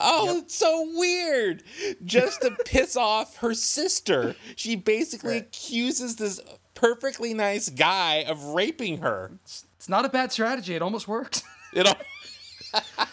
Oh, 0.00 0.38
it's 0.38 0.54
so 0.54 0.86
weird. 0.94 1.62
Just 2.04 2.42
to 2.42 2.50
piss 2.66 2.94
off 2.96 3.36
her 3.38 3.54
sister. 3.54 4.34
She 4.56 4.76
basically 4.76 5.34
Right. 5.34 5.42
accuses 5.42 6.16
this 6.16 6.40
perfectly 6.74 7.32
nice 7.32 7.68
guy 7.70 8.16
of 8.16 8.42
raping 8.44 8.98
her. 8.98 9.32
it's 9.44 9.88
not 9.88 10.04
a 10.04 10.10
bad 10.10 10.30
strategy. 10.32 10.74
It 10.74 10.82
almost 10.82 11.08
worked. 11.08 11.42
It, 11.74 11.86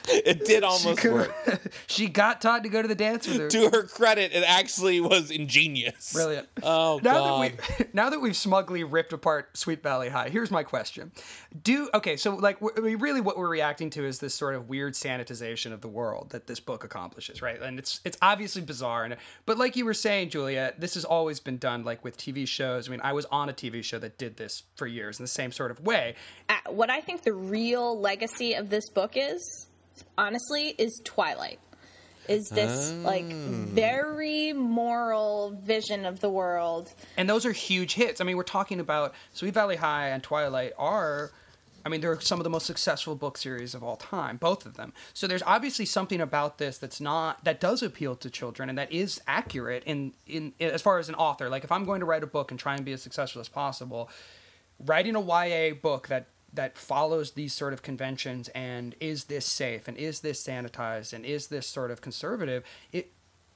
it 0.08 0.46
did 0.46 0.64
almost 0.64 1.00
Could- 1.00 1.12
work. 1.14 1.62
she 1.88 2.08
got 2.08 2.42
Todd 2.42 2.64
to 2.64 2.70
go 2.70 2.82
to 2.82 2.88
the 2.88 2.96
dance 2.96 3.28
with 3.28 3.38
her. 3.38 3.48
To 3.50 3.70
her 3.70 3.84
credit, 3.84 4.32
it 4.34 4.44
actually 4.48 5.00
was 5.02 5.32
ingenious. 5.32 6.14
Brilliant. 6.14 6.48
Oh, 6.62 7.00
now 7.04 7.14
God. 7.14 7.52
that 7.52 7.80
we 7.80 7.86
now 7.94 8.10
that 8.10 8.20
we've 8.20 8.36
smugly 8.36 8.84
ripped 8.84 9.14
apart 9.14 9.58
Sweet 9.58 9.82
Valley 9.82 10.10
High, 10.10 10.30
here's 10.30 10.52
my 10.52 10.64
question: 10.64 11.12
Do 11.64 11.90
okay? 11.94 12.18
So 12.18 12.36
like, 12.36 12.60
w- 12.60 12.74
I 12.78 12.82
mean, 12.82 12.98
really, 13.00 13.22
what 13.22 13.38
we're 13.38 13.48
reacting 13.50 13.90
to 13.92 14.06
is 14.06 14.20
this 14.20 14.34
sort 14.36 14.56
of 14.56 14.68
weird 14.70 14.94
sanitization 14.94 15.72
of 15.72 15.82
the 15.82 15.88
world 15.88 16.30
that 16.32 16.48
this 16.48 16.60
book 16.60 16.84
accomplishes, 16.84 17.42
right? 17.42 17.62
And 17.62 17.80
it's 17.80 18.02
it's 18.04 18.18
obviously 18.22 18.62
bizarre, 18.62 19.06
and 19.06 19.16
but 19.46 19.58
like 19.58 19.76
you 19.76 19.86
were 19.86 19.94
saying, 19.94 20.30
Julia, 20.30 20.74
this 20.78 20.94
has 20.96 21.06
always 21.06 21.40
been 21.40 21.58
done, 21.58 21.84
like 21.84 22.04
with 22.04 22.18
TV 22.18 22.48
shows. 22.48 22.88
I 22.88 22.92
mean, 22.92 23.02
I 23.04 23.14
was 23.14 23.26
on 23.26 23.50
a 23.50 23.54
TV 23.54 23.84
show 23.84 24.00
that 24.00 24.18
did 24.18 24.36
this 24.38 24.64
for 24.76 24.86
years 24.86 25.20
in 25.20 25.24
the 25.24 25.28
same 25.28 25.52
sort 25.52 25.72
of 25.72 25.80
way. 25.82 26.16
uh, 26.50 26.56
what 26.70 26.90
I 26.90 27.00
think 27.02 27.24
the 27.24 27.34
real 27.34 28.00
legacy 28.00 28.54
of 28.54 28.70
this 28.70 28.90
book 28.90 29.14
is, 29.16 29.49
honestly, 30.18 30.70
is 30.78 31.02
Twilight. 31.04 31.60
Is 32.30 32.50
this 32.50 32.94
like 33.04 33.26
oh. 33.26 33.66
very 33.70 34.54
moral 34.54 35.58
vision 35.64 36.06
of 36.06 36.20
the 36.20 36.30
world? 36.30 36.94
and 37.18 37.28
those 37.28 37.44
are 37.44 37.52
huge 37.52 37.96
hits. 37.96 38.22
I 38.22 38.24
mean, 38.24 38.38
we're 38.38 38.44
talking 38.44 38.80
about 38.80 39.16
Sweet 39.34 39.56
Valley 39.56 39.78
High 39.78 40.10
and 40.10 40.22
Twilight 40.22 40.74
are, 40.78 41.32
I 41.84 41.90
mean, 41.90 42.02
they're 42.02 42.22
some 42.22 42.40
of 42.40 42.44
the 42.44 42.50
most 42.52 42.68
successful 42.68 43.16
book 43.16 43.36
series 43.36 43.74
of 43.74 43.84
all 43.84 43.96
time, 43.96 44.38
both 44.38 44.68
of 44.68 44.78
them. 44.78 44.94
So 45.16 45.26
there's 45.26 45.42
obviously 45.42 45.88
something 45.88 46.22
about 46.22 46.60
this 46.60 46.78
that's 46.78 47.02
not 47.02 47.44
that 47.46 47.60
does 47.60 47.82
appeal 47.82 48.16
to 48.18 48.30
children 48.30 48.70
and 48.70 48.78
that 48.78 48.92
is 48.92 49.20
accurate 49.26 49.82
in 49.88 50.14
in, 50.28 50.54
as 50.60 50.84
far 50.84 51.00
as 51.00 51.10
an 51.10 51.16
author. 51.16 51.50
Like 51.50 51.64
if 51.64 51.72
I'm 51.72 51.84
going 51.84 52.02
to 52.02 52.06
write 52.06 52.22
a 52.22 52.28
book 52.28 52.52
and 52.52 52.60
try 52.60 52.76
and 52.76 52.86
be 52.86 52.94
as 52.94 53.02
successful 53.02 53.42
as 53.42 53.50
possible, 53.50 54.08
writing 54.80 55.16
a 55.16 55.22
YA 55.22 55.74
book 55.74 56.10
that 56.10 56.28
that 56.54 56.78
follows 56.78 57.32
these 57.32 57.54
sort 57.54 57.74
of 57.74 57.82
conventions 57.82 58.50
and 58.50 58.96
is 59.00 59.26
this 59.26 59.46
safe 59.46 59.88
and 59.88 59.98
is 59.98 60.22
this 60.22 60.44
sanitized 60.44 61.14
and 61.14 61.26
is 61.26 61.48
this 61.48 61.68
sort 61.68 61.92
of 61.92 62.02
conservative 62.02 62.64
it 62.92 63.12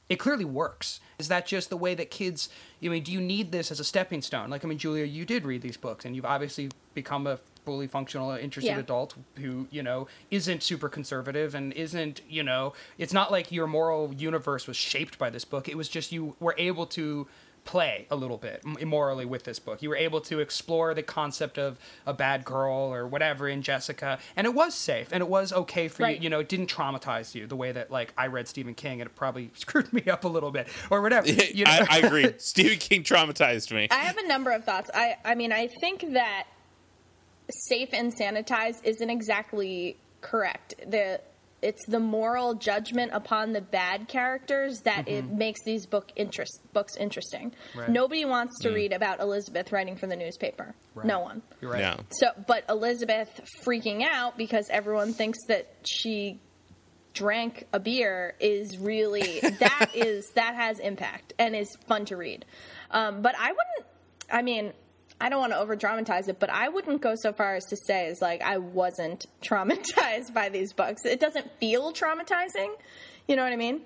it 0.10 0.18
clearly 0.18 0.44
works. 0.46 1.00
Is 1.18 1.30
that 1.30 1.48
just 1.48 1.70
the 1.70 1.78
way 1.78 1.96
that 1.96 2.12
kids 2.12 2.50
i 2.84 2.88
mean 2.88 3.04
do 3.04 3.12
you 3.12 3.22
need 3.22 3.52
this 3.52 3.72
as 3.72 3.80
a 3.80 3.84
stepping 3.84 4.22
stone? 4.22 4.50
Like 4.50 4.64
i 4.64 4.68
mean 4.68 4.78
julia 4.78 5.06
you 5.06 5.26
did 5.26 5.46
read 5.46 5.62
these 5.62 5.78
books 5.78 6.06
and 6.06 6.16
you've 6.16 6.26
obviously 6.26 6.70
become 6.94 7.26
a 7.26 7.40
fully 7.66 7.88
functional 7.88 8.30
interested 8.32 8.72
Yeah. 8.72 8.80
adult 8.80 9.16
who 9.38 9.68
you 9.72 9.82
know 9.82 10.08
isn't 10.30 10.62
super 10.62 10.90
conservative 10.90 11.56
and 11.56 11.72
isn't 11.74 12.22
you 12.28 12.44
know 12.44 12.74
it's 12.98 13.14
not 13.14 13.32
like 13.32 13.52
your 13.54 13.68
moral 13.68 14.14
universe 14.14 14.68
was 14.68 14.76
shaped 14.78 15.18
by 15.18 15.30
this 15.30 15.46
book. 15.46 15.70
It 15.70 15.78
was 15.78 15.88
just 15.88 16.12
you 16.12 16.36
were 16.42 16.56
able 16.58 16.86
to 16.88 17.28
play 17.65 18.06
a 18.12 18.15
little 18.15 18.38
bit 18.38 18.62
m- 18.65 18.88
morally 18.88 19.26
with 19.26 19.43
this 19.43 19.58
book. 19.60 19.82
You 19.82 19.89
were 19.89 19.95
able 19.95 20.19
to 20.21 20.39
explore 20.39 20.93
the 20.93 21.04
concept 21.04 21.58
of 21.58 21.80
a 22.06 22.13
bad 22.13 22.43
girl 22.43 22.93
or 22.93 23.08
whatever 23.08 23.47
in 23.47 23.62
Jessica, 23.62 24.19
and 24.36 24.45
it 24.45 24.54
was 24.54 24.73
safe 24.76 25.10
and 25.12 25.21
it 25.21 25.30
was 25.30 25.54
okay 25.54 25.88
for 25.88 26.04
Right. 26.04 26.17
you. 26.17 26.23
You 26.23 26.30
know, 26.30 26.39
it 26.39 26.49
didn't 26.49 26.67
traumatize 26.67 27.34
you 27.36 27.47
the 27.47 27.56
way 27.56 27.71
that 27.71 27.89
like 27.89 28.13
I 28.17 28.28
read 28.28 28.47
Stephen 28.47 28.73
King 28.73 28.99
and 29.02 29.10
it 29.10 29.15
probably 29.15 29.52
screwed 29.56 29.91
me 29.93 30.04
up 30.04 30.26
a 30.26 30.28
little 30.28 30.52
bit 30.52 30.67
or 30.89 31.02
whatever. 31.02 31.28
You 31.54 31.65
know? 31.65 31.71
I, 31.71 31.88
I 31.89 31.97
agree. 31.99 32.34
Stephen 32.38 32.78
King 32.80 33.04
traumatized 33.04 33.71
me. 33.71 33.88
I 33.91 33.95
have 33.99 34.17
a 34.17 34.28
number 34.28 34.52
of 34.52 34.63
thoughts. 34.63 34.89
I, 34.93 35.15
I 35.23 35.36
mean, 35.36 35.52
I 35.52 35.67
think 35.82 36.02
that 36.13 36.45
safe 37.67 37.89
and 37.93 38.13
sanitized 38.15 38.84
isn't 38.84 39.10
exactly 39.10 39.97
correct. 40.21 40.73
The 40.88 41.21
it's 41.63 41.86
the 41.88 41.99
moral 41.99 42.54
judgment 42.56 43.12
upon 43.13 43.54
the 43.54 43.62
bad 43.62 44.08
characters 44.08 44.82
that 44.82 45.08
it 45.08 45.26
makes 45.26 45.63
these 45.63 45.86
book 45.86 46.12
interest 46.15 46.60
books 46.73 46.95
interesting. 46.95 47.54
Right. 47.76 47.89
Nobody 47.89 48.26
wants 48.26 48.60
to 48.62 48.69
read 48.71 48.93
about 48.93 49.19
Elizabeth 49.19 49.71
writing 49.71 49.95
for 49.95 50.08
the 50.08 50.15
newspaper. 50.15 50.76
No 51.04 51.19
one. 51.19 51.41
You're 51.62 51.71
right. 51.71 51.80
Yeah. 51.80 51.97
So, 52.12 52.28
but 52.45 52.65
Elizabeth 52.69 53.41
freaking 53.63 54.04
out 54.04 54.38
because 54.38 54.67
everyone 54.69 55.13
thinks 55.13 55.39
that 55.47 55.73
she 55.86 56.39
drank 57.13 57.67
a 57.71 57.80
beer 57.80 58.36
is 58.39 58.78
really 58.78 59.39
that 59.60 59.91
is 59.93 60.30
that 60.32 60.56
has 60.56 60.80
impact 60.80 61.34
and 61.39 61.56
is 61.56 61.76
fun 61.88 62.06
to 62.06 62.17
read. 62.17 62.45
Um, 62.91 63.21
but 63.21 63.36
I 63.38 63.47
wouldn't. 63.47 63.88
I 64.32 64.41
mean, 64.41 64.73
I 65.21 65.30
don't 65.30 65.39
want 65.39 65.54
to 65.54 65.60
over 65.60 65.76
dramatize 65.76 66.28
it, 66.28 66.39
but 66.39 66.49
I 66.49 66.69
wouldn't 66.69 67.02
go 67.02 67.15
so 67.15 67.32
far 67.34 67.56
as 67.56 67.65
to 67.65 67.78
say 67.78 68.08
as 68.08 68.21
like 68.21 68.41
I 68.41 68.58
wasn't 68.58 69.26
traumatized 69.41 70.34
by 70.34 70.49
these 70.49 70.73
books. 70.73 71.06
It 71.06 71.19
doesn't 71.19 71.49
feel 71.60 71.93
traumatizing. 71.93 72.69
You 73.28 73.36
know 73.36 73.43
what 73.43 73.54
I 73.54 73.58
mean? 73.58 73.82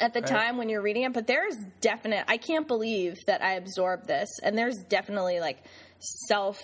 At 0.00 0.14
the 0.14 0.20
Right. 0.20 0.28
time 0.30 0.56
when 0.56 0.68
you're 0.68 0.82
reading 0.82 1.02
it, 1.02 1.12
but 1.12 1.26
there's 1.26 1.56
definite. 1.80 2.24
I 2.28 2.36
can't 2.36 2.68
believe 2.68 3.16
that 3.26 3.42
I 3.42 3.54
absorbed 3.54 4.06
this, 4.06 4.28
and 4.42 4.56
there's 4.56 4.76
definitely 4.88 5.40
like 5.40 5.58
self 5.98 6.62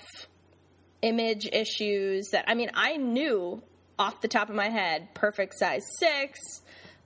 image 1.02 1.46
issues 1.52 2.28
that 2.32 2.44
I 2.48 2.54
mean 2.54 2.70
I 2.74 2.96
knew 2.96 3.62
off 3.98 4.20
the 4.20 4.28
top 4.28 4.48
of 4.48 4.54
my 4.54 4.68
head 4.68 5.08
perfect 5.14 5.58
size 5.58 5.82
six, 5.98 6.38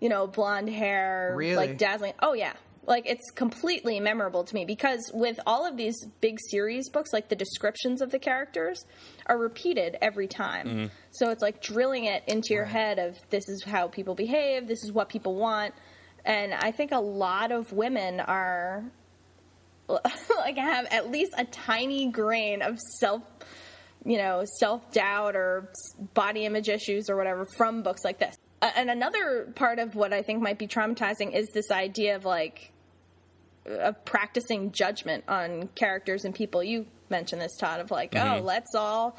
you 0.00 0.09
know, 0.09 0.26
blonde 0.26 0.68
hair, 0.70 1.33
Really? 1.37 1.57
like 1.57 1.79
dazzling. 1.79 2.12
Oh 2.20 2.35
yeah. 2.35 2.53
Like 2.87 3.07
it's 3.07 3.31
completely 3.31 4.01
memorable 4.01 4.43
to 4.45 4.55
me 4.55 4.64
because 4.64 5.11
with 5.12 5.38
all 5.47 5.66
of 5.66 5.77
these 5.77 6.07
big 6.21 6.38
series 6.51 6.88
books, 6.88 7.12
like 7.12 7.29
the 7.29 7.37
descriptions 7.37 8.01
of 8.01 8.11
the 8.11 8.19
characters 8.19 8.85
are 9.27 9.38
repeated 9.38 9.97
every 10.01 10.27
time. 10.27 10.66
Mm-hmm. 10.66 10.87
So 11.11 11.31
it's 11.31 11.43
like 11.43 11.62
drilling 11.62 12.07
it 12.07 12.25
into 12.27 12.55
your 12.55 12.64
head 12.64 12.99
of 12.99 13.16
this 13.29 13.49
is 13.49 13.62
how 13.62 13.88
people 13.88 14.14
behave, 14.14 14.66
this 14.66 14.83
is 14.83 14.93
what 14.93 15.09
people 15.09 15.37
want. 15.37 15.75
And 16.25 16.55
I 16.55 16.71
think 16.71 16.93
a 16.93 17.01
lot 17.01 17.53
of 17.53 17.73
women 17.73 18.21
are 18.21 18.85
like 19.88 20.57
have 20.57 20.87
at 20.90 21.11
least 21.11 21.33
a 21.37 21.45
tiny 21.45 22.11
grain 22.11 22.62
of 22.62 22.79
self 22.79 23.23
you 24.05 24.16
know 24.16 24.45
self-doubt 24.59 25.37
or 25.37 25.71
body 26.14 26.45
image 26.45 26.69
issues 26.69 27.11
or 27.11 27.16
whatever 27.16 27.45
from 27.57 27.83
books 27.83 28.05
like 28.05 28.19
this 28.19 28.37
and 28.62 28.90
another 28.90 29.51
part 29.55 29.79
of 29.79 29.94
what 29.94 30.12
i 30.12 30.23
think 30.23 30.42
might 30.42 30.59
be 30.59 30.66
traumatizing 30.66 31.35
is 31.35 31.49
this 31.51 31.70
idea 31.70 32.16
of 32.16 32.25
like 32.25 32.73
uh, 33.68 33.75
of 33.75 34.05
practicing 34.05 34.73
judgment 34.73 35.25
on 35.29 35.68
characters 35.75 36.25
and 36.25 36.35
people. 36.35 36.62
You 36.62 36.87
mentioned 37.11 37.42
this 37.42 37.57
tod 37.57 37.81
of 37.81 37.90
like 37.90 38.14
oh 38.14 38.18
mm-hmm. 38.18 38.44
let's 38.44 38.75
all 38.77 39.18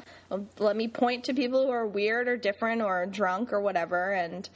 let 0.58 0.74
me 0.74 0.88
point 0.88 1.24
to 1.24 1.34
people 1.34 1.66
who 1.66 1.70
are 1.70 1.86
weird 1.86 2.26
or 2.26 2.38
different 2.38 2.80
or 2.80 3.04
drunk 3.04 3.52
or 3.52 3.60
whatever 3.60 4.12
and 4.12 4.48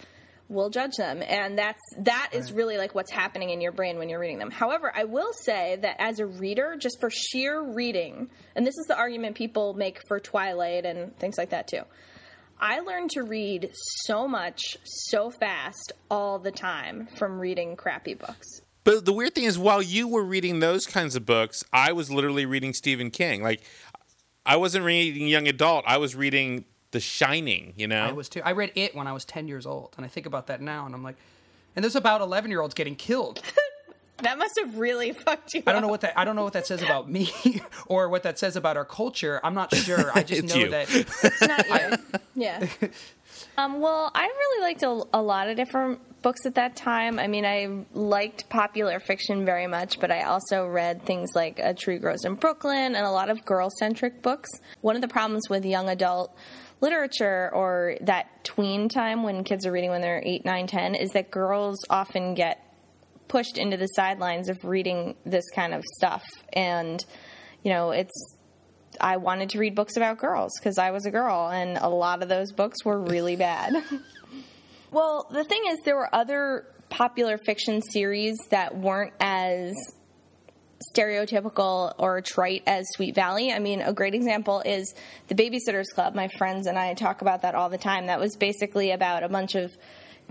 we'll 0.49 0.71
judge 0.71 0.97
them. 0.97 1.23
And 1.23 1.59
that's 1.59 1.83
that 1.99 2.31
is 2.33 2.51
really 2.51 2.79
like 2.79 2.95
what's 2.95 3.11
happening 3.11 3.51
in 3.51 3.61
your 3.61 3.73
brain 3.73 3.99
when 3.99 4.09
you're 4.09 4.19
reading 4.19 4.39
them. 4.39 4.51
However 4.51 4.91
i 4.95 5.05
will 5.05 5.33
say 5.35 5.77
that 5.83 5.97
as 6.01 6.19
a 6.19 6.27
reader 6.27 6.77
just 6.79 6.99
for 6.99 7.11
sheer 7.11 7.63
reading 7.63 8.31
and 8.55 8.67
this 8.67 8.77
is 8.79 8.87
the 8.87 8.97
argument 8.97 9.37
people 9.37 9.75
make 9.75 10.01
for 10.09 10.19
twilight 10.19 10.87
and 10.87 11.17
things 11.19 11.37
like 11.37 11.51
that 11.51 11.69
too 11.69 11.83
i 12.61 12.81
learned 12.81 13.11
to 13.11 13.23
read 13.23 13.71
so 13.75 14.27
much 14.27 14.77
so 14.85 15.31
fast 15.31 15.93
all 16.11 16.39
the 16.39 16.51
time 16.51 17.07
from 17.17 17.39
reading 17.39 17.77
crappy 17.77 18.15
books 18.15 18.61
But 18.85 19.05
the 19.05 19.13
weird 19.13 19.35
thing 19.35 19.45
is, 19.45 19.59
while 19.59 19.83
you 19.83 20.07
were 20.07 20.23
reading 20.23 20.61
those 20.61 20.87
kinds 20.87 21.17
of 21.17 21.27
books, 21.27 21.65
I 21.73 21.91
was 21.93 22.09
literally 22.09 22.47
reading 22.47 22.73
Stephen 22.73 23.11
King. 23.11 23.43
Like, 23.43 23.61
I 24.47 24.55
wasn't 24.57 24.85
reading 24.85 25.27
young 25.27 25.49
adult. 25.49 25.85
I 25.89 25.99
was 25.99 26.15
reading 26.15 26.67
The 26.93 27.01
Shining. 27.01 27.75
You 27.77 27.89
know, 27.89 28.05
I 28.05 28.13
was 28.13 28.29
too. 28.29 28.43
I 28.45 28.53
read 28.53 28.71
it 28.77 28.95
when 28.95 29.09
I 29.09 29.13
was 29.13 29.25
10 29.25 29.49
years 29.49 29.67
old, 29.67 29.95
and 29.97 30.07
I 30.07 30.09
think 30.09 30.25
about 30.25 30.47
that 30.47 30.61
now, 30.61 30.87
and 30.87 30.95
I'm 30.95 31.03
like, 31.03 31.17
and 31.75 31.83
there's 31.85 31.97
about 31.97 32.21
11 32.21 32.49
year 32.53 32.61
olds 32.61 32.75
getting 32.75 32.95
killed. 32.95 33.43
that 34.19 34.39
must 34.39 34.59
have 34.59 34.79
really 34.79 35.13
fucked 35.27 35.55
you 35.55 35.63
I 35.67 35.73
don't 35.73 35.83
know 35.83 35.89
up. 35.89 35.93
what 35.93 36.01
that. 36.03 36.19
I 36.19 36.25
don't 36.25 36.37
know 36.37 36.45
what 36.45 36.55
that 36.55 36.67
says 36.67 36.83
about 36.83 37.11
me, 37.11 37.31
or 37.87 38.09
what 38.09 38.23
that 38.23 38.39
says 38.39 38.57
about 38.57 38.77
our 38.77 38.85
culture. 38.85 39.41
I'm 39.45 39.55
not 39.55 39.75
sure. 39.75 40.11
I 40.15 40.23
just 40.23 40.45
know 40.49 40.55
you. 40.57 40.69
that. 40.71 40.89
It's 40.95 41.41
not 41.43 41.67
you. 41.69 42.21
yeah. 42.35 42.67
Um, 43.59 43.81
well, 43.81 44.11
I 44.15 44.25
really 44.27 44.63
liked 44.63 44.83
a, 44.83 45.03
a 45.13 45.21
lot 45.23 45.49
of 45.49 45.57
different 45.57 46.01
books 46.23 46.47
at 46.47 46.55
that 46.55 46.75
time. 46.77 47.19
I 47.19 47.27
mean, 47.27 47.45
I 47.45 47.85
liked 47.93 48.49
popular 48.49 48.99
fiction 48.99 49.45
very 49.45 49.67
much, 49.67 50.01
but 50.01 50.11
I 50.11 50.23
also 50.23 50.67
read 50.67 51.03
things 51.03 51.31
like 51.35 51.59
A 51.59 51.75
Tree 51.75 51.99
Grows 51.99 52.25
in 52.25 52.35
Brooklyn 52.35 52.95
and 52.95 53.07
a 53.07 53.11
lot 53.11 53.29
of 53.31 53.45
girl 53.45 53.69
centric 53.79 54.23
books. 54.23 54.49
One 54.81 54.97
of 54.97 55.03
the 55.03 55.09
problems 55.09 55.49
with 55.51 55.65
young 55.65 55.89
adult 55.89 56.35
literature 56.81 57.51
or 57.55 57.97
that 58.03 58.45
tween 58.45 58.89
time 58.89 59.23
when 59.23 59.45
kids 59.45 59.67
are 59.67 59.73
reading 59.73 59.91
when 59.91 60.01
they're 60.01 60.23
8, 60.25 60.45
9, 60.45 60.67
10 60.67 60.95
is 60.95 61.11
that 61.13 61.31
girls 61.31 61.79
often 61.91 62.35
get 62.35 62.61
pushed 63.29 63.59
into 63.59 63.77
the 63.77 63.87
sidelines 63.87 64.49
of 64.49 64.65
reading 64.65 65.17
this 65.25 65.45
kind 65.55 65.75
of 65.75 65.83
stuff. 65.97 66.25
And, 66.53 67.05
you 67.63 67.73
know, 67.73 67.91
it's 67.91 68.37
I 69.01 69.19
wanted 69.19 69.51
to 69.51 69.59
read 69.59 69.75
books 69.75 69.97
about 69.97 70.19
girls 70.19 70.53
because 70.59 70.79
I 70.79 70.91
was 70.91 71.07
a 71.07 71.11
girl, 71.11 71.49
and 71.49 71.77
a 71.77 71.89
lot 71.89 72.23
of 72.23 72.29
those 72.29 72.53
books 72.53 72.85
were 72.85 73.01
really 73.01 73.37
bad. 73.49 73.83
well, 74.91 75.27
the 75.31 75.45
thing 75.45 75.63
is, 75.69 75.79
there 75.85 75.97
were 75.97 76.15
other 76.15 76.67
popular 76.89 77.37
fiction 77.37 77.83
series 77.83 78.39
that 78.51 78.77
weren't 78.77 79.13
as 79.21 79.75
stereotypical 80.95 81.95
or 81.99 82.21
trite 82.21 82.63
as 82.67 82.87
Sweet 82.95 83.15
Valley. 83.15 83.53
I 83.53 83.59
mean, 83.59 83.81
a 83.81 83.93
great 83.93 84.15
example 84.15 84.63
is 84.65 84.95
The 85.29 85.35
Babysitters 85.35 85.87
Club. 85.95 86.15
My 86.15 86.29
friends 86.39 86.67
and 86.67 86.79
I 86.79 86.95
talk 86.95 87.23
about 87.23 87.43
that 87.43 87.55
all 87.55 87.69
the 87.69 87.79
time. 87.79 88.07
That 88.07 88.21
was 88.21 88.37
basically 88.37 88.91
about 88.91 89.23
a 89.23 89.29
bunch 89.29 89.55
of 89.55 89.77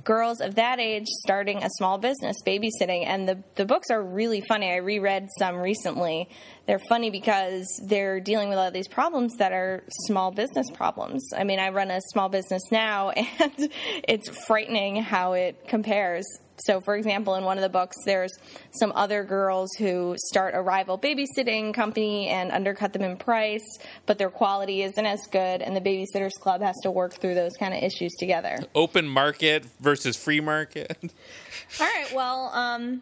girls 0.03 0.41
of 0.41 0.55
that 0.55 0.79
age 0.79 1.07
starting 1.07 1.63
a 1.63 1.69
small 1.77 1.97
business 1.97 2.35
babysitting. 2.45 3.05
And 3.05 3.27
the 3.27 3.43
the 3.55 3.65
books 3.65 3.89
are 3.89 4.01
really 4.01 4.41
funny. 4.47 4.71
I 4.71 4.77
reread 4.77 5.27
some 5.39 5.57
recently. 5.57 6.29
They're 6.67 6.81
funny 6.89 7.09
because 7.11 7.67
they're 7.87 8.19
dealing 8.19 8.49
with 8.49 8.57
all 8.57 8.71
these 8.71 8.87
problems 8.87 9.35
that 9.37 9.51
are 9.51 9.83
small 10.07 10.31
business 10.31 10.67
problems. 10.73 11.31
I 11.35 11.43
mean 11.43 11.59
i 11.59 11.69
run 11.69 11.91
a 11.91 12.01
small 12.01 12.29
business 12.29 12.61
now 12.71 13.09
and 13.39 13.69
it's 14.07 14.29
frightening 14.45 15.01
how 15.01 15.33
it 15.33 15.67
compares 15.67 16.25
so 16.57 16.79
for 16.79 16.95
example 16.95 17.35
in 17.35 17.43
one 17.43 17.57
of 17.57 17.61
the 17.61 17.69
books 17.69 17.95
there's 18.05 18.31
some 18.71 18.91
other 18.95 19.23
girls 19.23 19.73
who 19.77 20.15
start 20.17 20.53
a 20.55 20.61
rival 20.61 20.97
babysitting 20.97 21.73
company 21.73 22.27
and 22.27 22.51
undercut 22.51 22.93
them 22.93 23.01
in 23.01 23.17
price 23.17 23.79
but 24.05 24.17
their 24.17 24.29
quality 24.29 24.83
isn't 24.83 25.05
as 25.05 25.25
good 25.27 25.61
and 25.61 25.75
the 25.75 25.81
babysitters 25.81 26.33
club 26.39 26.61
has 26.61 26.75
to 26.83 26.91
work 26.91 27.13
through 27.13 27.35
those 27.35 27.53
kind 27.57 27.73
of 27.73 27.81
issues 27.83 28.13
together 28.13 28.57
open 28.73 29.07
market 29.07 29.65
versus 29.79 30.15
free 30.15 30.39
market. 30.39 30.97
All 31.79 31.85
right. 31.85 32.13
Well, 32.13 32.51
um, 32.53 33.01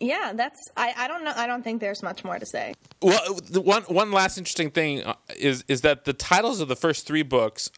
yeah, 0.00 0.32
that's. 0.34 0.58
I, 0.76 0.92
I 0.96 1.08
don't 1.08 1.24
know. 1.24 1.32
I 1.34 1.46
don't 1.46 1.62
think 1.62 1.80
there's 1.80 2.02
much 2.02 2.24
more 2.24 2.38
to 2.38 2.46
say. 2.46 2.74
Well, 3.00 3.34
the 3.34 3.60
one 3.60 3.82
one 3.84 4.12
last 4.12 4.38
interesting 4.38 4.70
thing 4.70 5.02
uh, 5.02 5.14
is 5.36 5.64
is 5.68 5.82
that 5.82 6.04
the 6.04 6.12
titles 6.12 6.60
of 6.60 6.68
the 6.68 6.76
first 6.76 7.06
three 7.06 7.22
books 7.22 7.70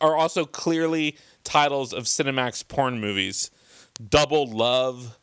are 0.00 0.16
also 0.16 0.44
clearly 0.44 1.16
titles 1.44 1.92
of 1.92 2.04
Cinemax 2.04 2.66
porn 2.68 3.00
movies. 3.00 3.50
Double 4.06 4.46
Love, 4.46 5.18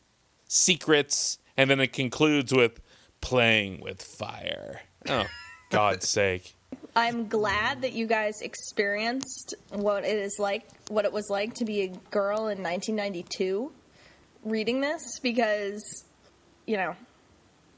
Secrets, 0.48 1.38
and 1.56 1.70
then 1.70 1.80
it 1.80 1.92
concludes 1.92 2.52
with 2.52 2.80
Playing 3.20 3.80
with 3.80 4.02
Fire. 4.02 4.82
Oh, 5.08 5.24
God's 5.70 6.08
sake. 6.08 6.54
I'm 6.94 7.28
glad 7.28 7.82
that 7.82 7.92
you 7.92 8.06
guys 8.06 8.40
experienced 8.40 9.54
what 9.70 10.04
it 10.04 10.16
is 10.16 10.36
like, 10.38 10.64
what 10.88 11.04
it 11.04 11.12
was 11.12 11.28
like 11.30 11.54
to 11.54 11.64
be 11.64 11.82
a 11.82 11.88
girl 12.10 12.48
in 12.48 12.62
1992 12.62 13.70
reading 14.44 14.80
this 14.80 15.18
because, 15.22 16.04
you 16.66 16.76
know, 16.76 16.94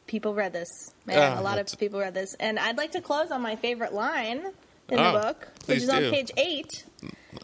people 0.07 0.35
read 0.35 0.53
this. 0.53 0.69
Man, 1.07 1.19
Ah, 1.19 1.41
a 1.41 1.43
lot 1.43 1.57
that's- 1.57 1.73
of 1.73 1.81
people 1.81 1.99
read 1.99 2.15
this. 2.15 2.35
And 2.39 2.59
I'd 2.59 2.77
like 2.77 2.93
to 2.93 3.01
close 3.01 3.31
on 3.31 3.43
my 3.43 3.57
favorite 3.57 3.93
line 3.93 4.53
in 4.89 4.99
Oh, 4.99 5.13
the 5.13 5.19
book, 5.19 5.49
which 5.67 5.67
please 5.67 5.83
is 5.85 5.91
on 5.91 6.03
do. 6.03 6.11
page 6.11 6.31
eight, 6.37 6.85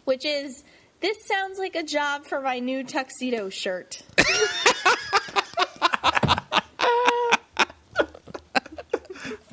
which 0.05 0.25
is 0.25 0.63
This 1.01 1.17
sounds 1.25 1.59
like 1.59 1.75
a 1.75 1.83
job 1.83 2.25
for 2.25 2.41
my 2.41 2.59
new 2.59 2.83
tuxedo 2.83 3.49
shirt. 3.49 4.01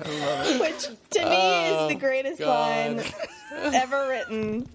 Which 0.05 0.89
to 1.11 1.29
me 1.29 1.69
is 1.69 1.89
the 1.89 1.95
oh, 1.95 1.99
greatest 1.99 2.41
Oh, 2.41 2.45
God. 2.47 2.97
line 2.97 3.05
ever 3.75 4.09
written. 4.09 4.69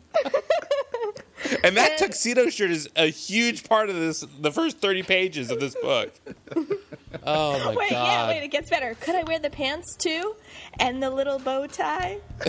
And 1.64 1.78
that 1.78 1.98
tuxedo 1.98 2.50
shirt 2.50 2.72
is 2.72 2.90
a 2.96 3.08
huge 3.08 3.68
part 3.68 3.90
of 3.90 3.96
this 3.96 4.22
the 4.40 4.52
first 4.52 4.80
30 4.80 5.04
pages 5.04 5.52
of 5.52 5.60
this 5.60 5.76
book. 5.76 6.14
Oh 7.24 7.58
my 7.60 7.76
Wait, 7.76 7.92
yeah, 7.92 8.28
wait, 8.28 8.44
it 8.44 8.52
gets 8.52 8.70
better. 8.70 8.94
Could 9.00 9.16
I 9.16 9.24
wear 9.24 9.40
the 9.40 9.50
pants 9.50 9.96
too? 9.98 10.36
And 10.80 11.02
the 11.02 11.10
little 11.10 11.40
bow 11.40 11.66
tie? 11.66 12.20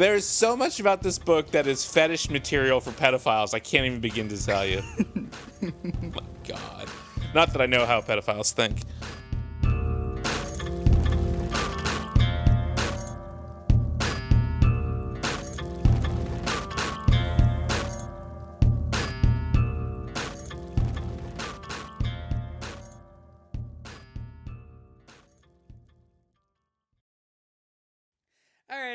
There's 0.00 0.24
so 0.24 0.56
much 0.56 0.80
about 0.80 1.02
this 1.02 1.18
book 1.18 1.50
that 1.50 1.66
is 1.66 1.84
fetish 1.84 2.30
material 2.30 2.80
for 2.80 2.90
pedophiles. 2.90 3.52
I 3.52 3.58
can't 3.58 3.84
even 3.84 4.00
begin 4.00 4.30
to 4.30 4.46
tell 4.46 4.64
you. 4.64 4.80
my 5.60 6.22
God. 6.48 6.88
Not 7.34 7.52
that 7.52 7.60
I 7.60 7.66
know 7.66 7.84
how 7.84 8.00
pedophiles 8.00 8.50
think. 8.50 8.78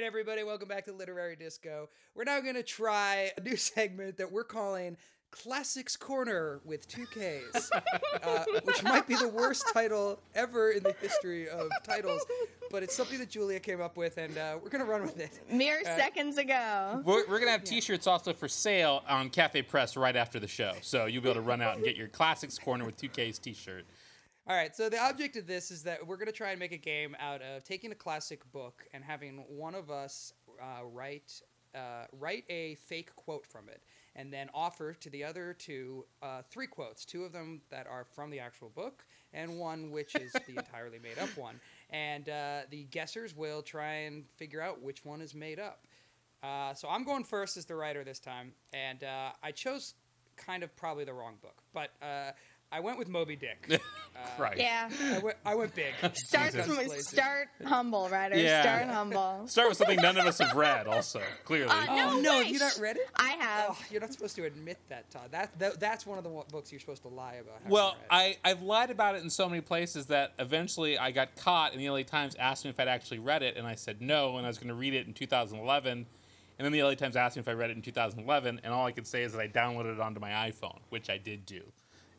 Everybody, 0.05 0.43
welcome 0.43 0.67
back 0.67 0.85
to 0.85 0.93
Literary 0.93 1.35
Disco. 1.35 1.89
We're 2.13 2.25
now 2.25 2.39
going 2.39 2.53
to 2.53 2.61
try 2.61 3.31
a 3.35 3.41
new 3.41 3.55
segment 3.55 4.17
that 4.17 4.31
we're 4.31 4.43
calling 4.43 4.97
Classics 5.31 5.97
Corner 5.97 6.61
with 6.63 6.87
two 6.87 7.07
Ks, 7.07 7.71
uh, 8.21 8.45
which 8.65 8.83
might 8.83 9.07
be 9.07 9.15
the 9.15 9.27
worst 9.27 9.65
title 9.73 10.19
ever 10.35 10.69
in 10.69 10.83
the 10.83 10.93
history 11.01 11.49
of 11.49 11.71
titles, 11.83 12.23
but 12.69 12.83
it's 12.83 12.95
something 12.95 13.17
that 13.17 13.31
Julia 13.31 13.59
came 13.59 13.81
up 13.81 13.97
with, 13.97 14.19
and 14.19 14.37
uh, 14.37 14.59
we're 14.61 14.69
going 14.69 14.85
to 14.85 14.89
run 14.89 15.01
with 15.01 15.19
it. 15.19 15.39
Mere 15.51 15.83
seconds 15.83 16.37
ago. 16.37 17.01
We're, 17.03 17.21
we're 17.21 17.39
going 17.39 17.45
to 17.45 17.51
have 17.53 17.63
t 17.63 17.81
shirts 17.81 18.05
also 18.05 18.31
for 18.31 18.47
sale 18.47 19.01
on 19.09 19.31
CafePress 19.31 19.99
right 19.99 20.15
after 20.15 20.39
the 20.39 20.47
show. 20.47 20.73
So 20.81 21.07
you'll 21.07 21.23
be 21.23 21.29
able 21.29 21.41
to 21.41 21.47
run 21.47 21.63
out 21.63 21.77
and 21.77 21.83
get 21.83 21.95
your 21.95 22.09
Classics 22.09 22.59
Corner 22.59 22.85
with 22.85 22.95
2K's 22.97 23.39
t 23.39 23.53
shirt. 23.53 23.85
All 24.47 24.55
right, 24.55 24.75
so 24.75 24.89
the 24.89 24.99
object 24.99 25.37
of 25.37 25.47
this 25.47 25.71
is 25.71 25.81
that 25.83 26.05
we're 26.05 26.17
going 26.17 26.27
to 26.27 26.31
try 26.31 26.51
and 26.51 26.59
make 26.59 26.71
a 26.71 26.77
game 26.77 27.15
out 27.19 27.41
of 27.41 27.63
taking 27.63 27.91
a 27.91 27.95
classic 27.95 28.41
book 28.51 28.85
and 28.93 29.03
having 29.03 29.43
one 29.47 29.73
of 29.73 29.89
us 29.89 30.33
uh, 30.61 30.85
write 30.85 31.41
uh, 31.73 32.05
write 32.19 32.45
a 32.47 32.75
fake 32.75 33.13
quote 33.15 33.43
from 33.43 33.67
it, 33.69 33.81
and 34.15 34.31
then 34.31 34.47
offer 34.53 34.93
to 34.93 35.09
the 35.09 35.23
other 35.23 35.55
two 35.57 36.05
uh, 36.21 36.43
three 36.51 36.67
quotes. 36.67 37.05
Two 37.05 37.23
of 37.23 37.33
them 37.33 37.61
that 37.71 37.87
are 37.87 38.05
from 38.05 38.29
the 38.29 38.39
actual 38.39 38.69
book, 38.69 39.03
and 39.33 39.57
one 39.59 39.89
which 39.89 40.13
is 40.13 40.31
the 40.31 40.53
entirely 40.57 40.99
made 40.99 41.17
up 41.17 41.35
one. 41.35 41.59
And 41.89 42.29
uh, 42.29 42.61
the 42.69 42.83
guessers 42.91 43.35
will 43.35 43.63
try 43.63 43.93
and 43.93 44.29
figure 44.29 44.61
out 44.61 44.79
which 44.79 45.03
one 45.03 45.21
is 45.21 45.33
made 45.33 45.59
up. 45.59 45.87
Uh, 46.43 46.75
so 46.75 46.87
I'm 46.87 47.03
going 47.03 47.23
first 47.23 47.57
as 47.57 47.65
the 47.65 47.75
writer 47.75 48.03
this 48.03 48.19
time, 48.19 48.53
and 48.73 49.03
uh, 49.03 49.31
I 49.41 49.51
chose 49.51 49.95
kind 50.37 50.61
of 50.61 50.75
probably 50.75 51.03
the 51.03 51.13
wrong 51.13 51.37
book, 51.41 51.63
but 51.73 51.89
uh, 51.99 52.31
I 52.71 52.79
went 52.79 52.99
with 52.99 53.09
Moby 53.09 53.35
Dick. 53.35 53.81
right. 54.39 54.57
Yeah. 54.57 54.89
I, 55.13 55.19
went, 55.19 55.37
I 55.45 55.55
went 55.55 55.75
big. 55.75 55.93
Start 56.13 56.53
Jesus. 56.53 57.07
start 57.07 57.47
humble, 57.63 58.09
writer. 58.09 58.37
Yeah. 58.37 58.61
Start 58.61 58.87
humble. 58.93 59.43
Start 59.47 59.69
with 59.69 59.77
something 59.77 59.99
none 60.01 60.17
of 60.17 60.25
us 60.25 60.39
have 60.39 60.55
read. 60.55 60.87
Also, 60.87 61.21
clearly. 61.43 61.69
Uh, 61.69 61.85
Oh 61.89 61.95
No 61.95 62.21
no! 62.21 62.31
way. 62.39 62.43
Have 62.45 62.53
you 62.53 62.59
not 62.59 62.77
read 62.79 62.97
it? 62.97 63.07
I 63.15 63.29
have. 63.39 63.65
Oh, 63.71 63.77
you're 63.91 64.01
not 64.01 64.13
supposed 64.13 64.35
to 64.35 64.43
admit 64.45 64.77
that, 64.89 65.09
Tod. 65.11 65.31
That, 65.31 65.57
that 65.59 65.79
that's 65.79 66.05
one 66.05 66.17
of 66.17 66.23
the 66.23 66.29
books 66.51 66.71
you're 66.71 66.79
supposed 66.79 67.03
to 67.03 67.09
lie 67.09 67.35
about. 67.35 67.67
Well, 67.69 67.95
read. 68.11 68.37
I, 68.43 68.49
I've 68.49 68.61
lied 68.61 68.91
about 68.91 69.15
it 69.15 69.23
in 69.23 69.29
so 69.29 69.47
many 69.47 69.61
places 69.61 70.07
that 70.07 70.33
eventually 70.39 70.97
I 70.97 71.11
got 71.11 71.35
caught, 71.35 71.73
and 71.73 71.81
the 71.81 71.89
LA 71.89 72.03
Times 72.03 72.35
asked 72.35 72.65
me 72.65 72.69
if 72.71 72.79
I'd 72.79 72.87
actually 72.87 73.19
read 73.19 73.43
it, 73.43 73.55
and 73.57 73.65
I 73.67 73.75
said 73.75 74.01
no, 74.01 74.37
and 74.37 74.45
I 74.45 74.49
was 74.49 74.57
going 74.57 74.69
to 74.69 74.75
read 74.75 74.93
it 74.93 75.07
in 75.07 75.13
2011. 75.13 76.05
And 76.57 76.65
then 76.65 76.71
the 76.71 76.83
LA 76.83 76.93
Times 76.95 77.17
asked 77.17 77.35
me 77.35 77.41
if 77.41 77.49
I 77.49 77.51
read 77.51 77.69
it 77.69 77.75
in 77.75 77.81
2011, 77.81 78.61
and 78.63 78.73
all 78.73 78.85
I 78.85 78.91
could 78.93 79.05
say 79.07 79.23
is 79.23 79.33
that 79.33 79.41
I 79.41 79.47
downloaded 79.49 79.93
it 79.95 79.99
onto 79.99 80.21
my 80.21 80.31
iPhone, 80.31 80.77
which 80.89 81.09
I 81.09 81.17
did 81.17 81.45
do, 81.45 81.61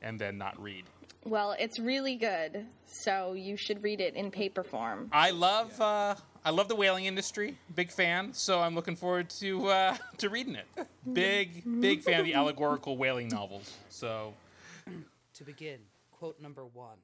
and 0.02 0.18
then 0.20 0.37
not 0.37 0.61
read. 0.62 0.85
Well, 1.26 1.56
it's 1.58 1.80
really 1.80 2.14
good, 2.14 2.66
so 2.86 3.32
you 3.32 3.56
should 3.56 3.82
read 3.82 4.00
it 4.00 4.14
in 4.14 4.30
paper 4.30 4.62
form. 4.62 5.08
I 5.10 5.32
love 5.32 5.80
uh, 5.80 6.14
I 6.44 6.50
love 6.50 6.68
the 6.68 6.76
whaling 6.76 7.06
industry, 7.06 7.58
big 7.74 7.90
fan. 7.90 8.32
So 8.32 8.60
I'm 8.60 8.76
looking 8.76 8.94
forward 8.94 9.28
to 9.40 9.66
uh, 9.66 9.96
to 10.18 10.28
reading 10.28 10.54
it. 10.54 10.66
Big 11.12 11.64
big 11.80 12.02
fan 12.02 12.20
of 12.20 12.26
the 12.26 12.34
allegorical 12.34 12.96
whaling 12.96 13.26
novels. 13.26 13.76
So 13.88 14.34
To 15.34 15.44
begin, 15.44 15.80
quote 16.12 16.40
number 16.40 16.64
one 16.64 16.98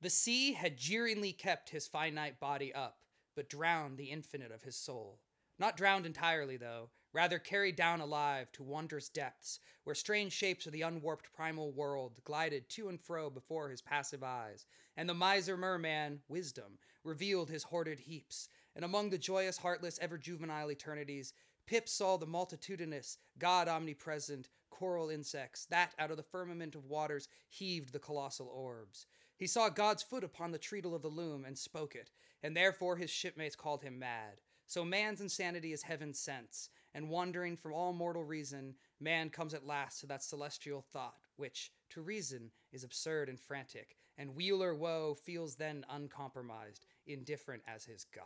The 0.00 0.10
sea 0.10 0.52
had 0.52 0.76
jeeringly 0.76 1.32
kept 1.32 1.70
his 1.70 1.88
finite 1.88 2.38
body 2.38 2.72
up, 2.72 2.98
but 3.34 3.48
drowned 3.48 3.98
the 3.98 4.12
infinite 4.12 4.52
of 4.52 4.62
his 4.62 4.76
soul. 4.76 5.18
Not 5.58 5.76
drowned 5.76 6.06
entirely, 6.06 6.56
though, 6.56 6.90
rather 7.14 7.38
carried 7.38 7.76
down 7.76 8.00
alive 8.00 8.50
to 8.52 8.62
wondrous 8.62 9.08
depths, 9.08 9.60
where 9.84 9.94
strange 9.94 10.32
shapes 10.32 10.66
of 10.66 10.72
the 10.72 10.82
unwarped 10.82 11.32
primal 11.32 11.70
world 11.70 12.20
glided 12.24 12.68
to 12.68 12.88
and 12.88 13.00
fro 13.00 13.30
before 13.30 13.70
his 13.70 13.80
passive 13.80 14.22
eyes, 14.22 14.66
and 14.96 15.08
the 15.08 15.14
miser 15.14 15.56
merman, 15.56 16.20
wisdom, 16.28 16.78
revealed 17.04 17.48
his 17.48 17.62
hoarded 17.62 18.00
heaps, 18.00 18.48
and 18.74 18.84
among 18.84 19.08
the 19.08 19.18
joyous, 19.18 19.58
heartless, 19.58 19.98
ever 20.02 20.18
juvenile 20.18 20.70
eternities, 20.70 21.32
Pip 21.66 21.88
saw 21.88 22.18
the 22.18 22.26
multitudinous, 22.26 23.16
God 23.38 23.68
omnipresent, 23.68 24.48
coral 24.68 25.08
insects 25.08 25.66
that 25.66 25.94
out 25.98 26.10
of 26.10 26.16
the 26.16 26.22
firmament 26.22 26.74
of 26.74 26.84
waters 26.84 27.28
heaved 27.48 27.92
the 27.92 27.98
colossal 28.00 28.48
orbs. 28.48 29.06
He 29.36 29.46
saw 29.46 29.68
God's 29.68 30.02
foot 30.02 30.24
upon 30.24 30.50
the 30.50 30.58
treadle 30.58 30.94
of 30.94 31.02
the 31.02 31.08
loom 31.08 31.44
and 31.44 31.56
spoke 31.56 31.94
it, 31.94 32.10
and 32.42 32.56
therefore 32.56 32.96
his 32.96 33.10
shipmates 33.10 33.56
called 33.56 33.82
him 33.82 33.98
mad. 33.98 34.40
So 34.66 34.84
man's 34.84 35.20
insanity 35.20 35.72
is 35.72 35.82
heaven's 35.82 36.18
sense, 36.18 36.68
and 36.94 37.10
wandering 37.10 37.56
from 37.56 37.72
all 37.72 37.92
mortal 37.92 38.24
reason, 38.24 38.74
man 39.00 39.30
comes 39.30 39.54
at 39.54 39.66
last 39.66 40.00
to 40.00 40.06
that 40.06 40.22
celestial 40.22 40.84
thought, 40.92 41.14
which, 41.36 41.72
to 41.90 42.00
reason, 42.00 42.50
is 42.72 42.84
absurd 42.84 43.28
and 43.28 43.38
frantic, 43.40 43.96
and 44.16 44.34
Wheeler 44.34 44.74
Woe 44.74 45.16
feels 45.24 45.56
then 45.56 45.84
uncompromised, 45.90 46.86
indifferent 47.06 47.62
as 47.66 47.84
his 47.84 48.06
God. 48.14 48.24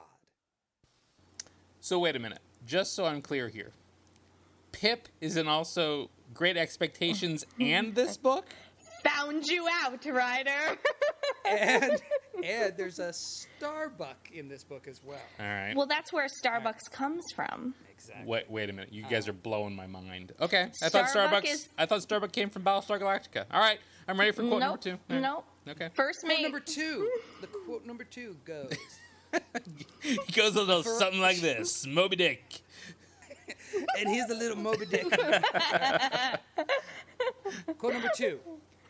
so 1.80 1.98
wait 1.98 2.16
a 2.16 2.18
minute. 2.18 2.40
Just 2.66 2.94
so 2.94 3.06
I'm 3.06 3.22
clear 3.22 3.48
here, 3.48 3.72
Pip 4.72 5.08
is 5.20 5.36
in 5.36 5.48
also 5.48 6.10
Great 6.34 6.56
Expectations 6.56 7.44
and 7.60 7.94
this 7.94 8.16
book. 8.16 8.46
Found 9.04 9.46
you 9.46 9.66
out, 9.82 10.04
Rider. 10.04 10.78
and 11.48 12.02
and 12.44 12.76
there's 12.76 12.98
a 12.98 13.12
Starbuck 13.12 14.30
in 14.32 14.48
this 14.48 14.64
book 14.64 14.86
as 14.88 15.00
well. 15.04 15.18
All 15.40 15.46
right. 15.46 15.74
well, 15.76 15.86
that's 15.86 16.12
where 16.12 16.26
Starbucks 16.44 16.90
comes 16.92 17.24
from. 17.34 17.74
Exactly. 17.92 18.26
Wait, 18.26 18.50
wait 18.50 18.70
a 18.70 18.72
minute. 18.72 18.92
You 18.92 19.04
uh, 19.04 19.08
guys 19.08 19.26
are 19.28 19.32
blowing 19.32 19.74
my 19.74 19.86
mind. 19.86 20.32
Okay, 20.40 20.70
I 20.82 20.88
thought 20.88 21.10
Starbuck 21.10 21.44
Starbucks. 21.44 21.52
is- 21.52 21.68
I 21.76 21.86
thought 21.86 22.00
Starbucks 22.00 22.32
came 22.32 22.48
from 22.50 22.62
Battlestar 22.62 23.00
Galactica. 23.00 23.44
All 23.50 23.60
right, 23.60 23.78
I'm 24.06 24.18
ready 24.18 24.32
for 24.32 24.42
quote 24.46 24.60
number 24.60 24.78
two. 24.78 24.92
All 24.92 24.98
right. 25.10 25.20
Nope. 25.20 25.44
Okay. 25.68 25.88
First 25.94 26.20
Quote 26.20 26.28
mate. 26.36 26.42
number 26.42 26.60
two. 26.60 27.10
The 27.40 27.46
quote 27.48 27.84
number 27.86 28.04
two 28.04 28.36
goes. 28.44 28.72
He 30.02 30.16
goes 30.32 30.56
a 30.56 30.62
little 30.62 30.82
something 30.82 31.20
like 31.20 31.40
this: 31.40 31.84
Moby 31.88 32.16
Dick. 32.16 32.62
and 33.98 34.08
here's 34.08 34.30
a 34.30 34.34
little 34.34 34.56
Moby 34.56 34.86
Dick. 34.86 35.04
Quote 37.78 37.92
number 37.92 38.10
two. 38.16 38.38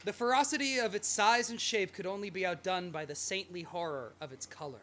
The 0.04 0.12
ferocity 0.12 0.78
of 0.78 0.94
its 0.94 1.08
size 1.08 1.50
and 1.50 1.60
shape 1.60 1.92
could 1.92 2.06
only 2.06 2.30
be 2.30 2.46
outdone 2.46 2.90
by 2.90 3.04
the 3.04 3.16
saintly 3.16 3.62
horror 3.62 4.12
of 4.20 4.32
its 4.32 4.46
color, 4.46 4.78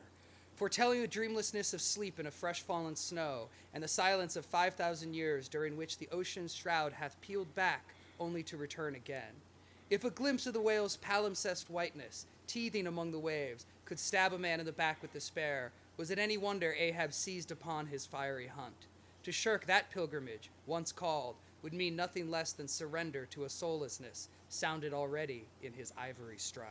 foretelling 0.58 1.02
the 1.02 1.08
dreamlessness 1.08 1.74
of 1.74 1.82
sleep 1.82 2.20
in 2.20 2.28
a 2.28 2.32
fresh 2.32 2.62
fallen 2.62 2.98
snow, 2.98 3.48
and 3.74 3.82
the 3.82 3.88
silence 3.88 4.36
of 4.36 4.46
5,000 4.46 5.14
years 5.14 5.48
during 5.48 5.78
which 5.78 5.98
the 5.98 6.10
ocean's 6.12 6.54
shroud 6.54 6.92
hath 6.92 7.20
peeled 7.22 7.56
back 7.56 7.94
only 8.20 8.44
to 8.44 8.58
return 8.58 8.94
again. 8.94 9.42
If 9.90 10.04
a 10.04 10.10
glimpse 10.10 10.48
of 10.48 10.54
the 10.54 10.62
whale's 10.62 10.98
palimpsest 10.98 11.70
whiteness, 11.70 12.26
teething 12.46 12.86
among 12.86 13.12
the 13.12 13.20
waves, 13.20 13.66
could 13.86 14.00
stab 14.00 14.34
a 14.34 14.38
man 14.38 14.60
in 14.60 14.66
the 14.66 14.74
back 14.74 15.02
with 15.02 15.14
despair, 15.14 15.72
was 15.96 16.12
it 16.12 16.20
any 16.20 16.36
wonder 16.36 16.76
Ahab 16.78 17.14
seized 17.14 17.52
upon 17.52 17.88
his 17.88 18.06
fiery 18.06 18.48
hunt? 18.48 18.86
To 19.24 19.32
shirk 19.32 19.66
that 19.66 19.92
pilgrimage, 19.92 20.50
once 20.68 20.92
called, 20.92 21.36
would 21.62 21.74
mean 21.74 21.96
nothing 21.96 22.30
less 22.30 22.52
than 22.52 22.68
surrender 22.68 23.26
to 23.32 23.46
a 23.46 23.50
soullessness 23.50 24.28
sounded 24.56 24.94
already 24.94 25.46
in 25.62 25.74
his 25.74 25.94
ivory 25.98 26.38
stride. 26.38 26.70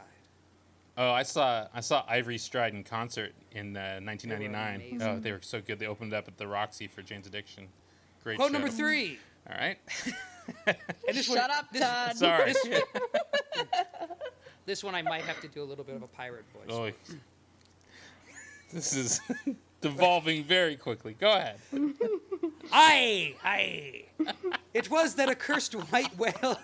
Oh, 0.97 1.11
I 1.11 1.25
saw 1.25 1.67
I 1.75 1.81
saw 1.81 2.05
Ivory 2.09 2.39
Stride 2.39 2.73
in 2.73 2.85
concert 2.85 3.33
in 3.51 3.77
uh, 3.77 3.99
1999. 4.01 4.75
amazing. 4.77 5.03
oh, 5.03 5.19
they 5.19 5.33
were 5.33 5.41
so 5.43 5.61
good. 5.61 5.81
They 5.81 5.87
opened 5.87 6.15
up 6.15 6.29
at 6.29 6.39
the 6.39 6.47
Roxy 6.47 6.87
for 6.87 7.03
Jane's 7.03 7.27
Addiction. 7.27 7.67
Great 8.23 8.37
Quote 8.37 8.51
show. 8.51 8.53
number 8.53 8.69
three. 8.69 9.19
All 9.51 9.57
right. 9.59 9.77
And 10.67 10.77
this 11.17 11.27
Shut 11.27 11.37
one, 11.37 11.51
up, 11.51 11.71
this, 11.73 11.83
Tod. 11.83 12.17
Sorry. 12.17 12.53
This, 12.53 12.83
this 14.67 14.85
one 14.85 14.95
I 14.95 15.03
might 15.03 15.23
have 15.23 15.41
to 15.41 15.49
do 15.49 15.63
a 15.63 15.65
little 15.65 15.85
bit 15.85 15.97
of 15.97 16.03
a 16.03 16.07
pirate 16.07 16.45
voice. 16.55 16.71
Oh, 16.71 17.15
this 18.73 18.95
is 18.95 19.21
devolving 19.85 20.45
very 20.45 20.77
quickly. 20.77 21.15
Go 21.21 21.31
ahead. 21.31 21.59
Aye, 22.73 23.35
aye. 23.45 24.05
It 24.73 24.91
was 24.91 25.17
that 25.17 25.29
accursed 25.29 25.75
white 25.75 26.17
whale. 26.19 26.33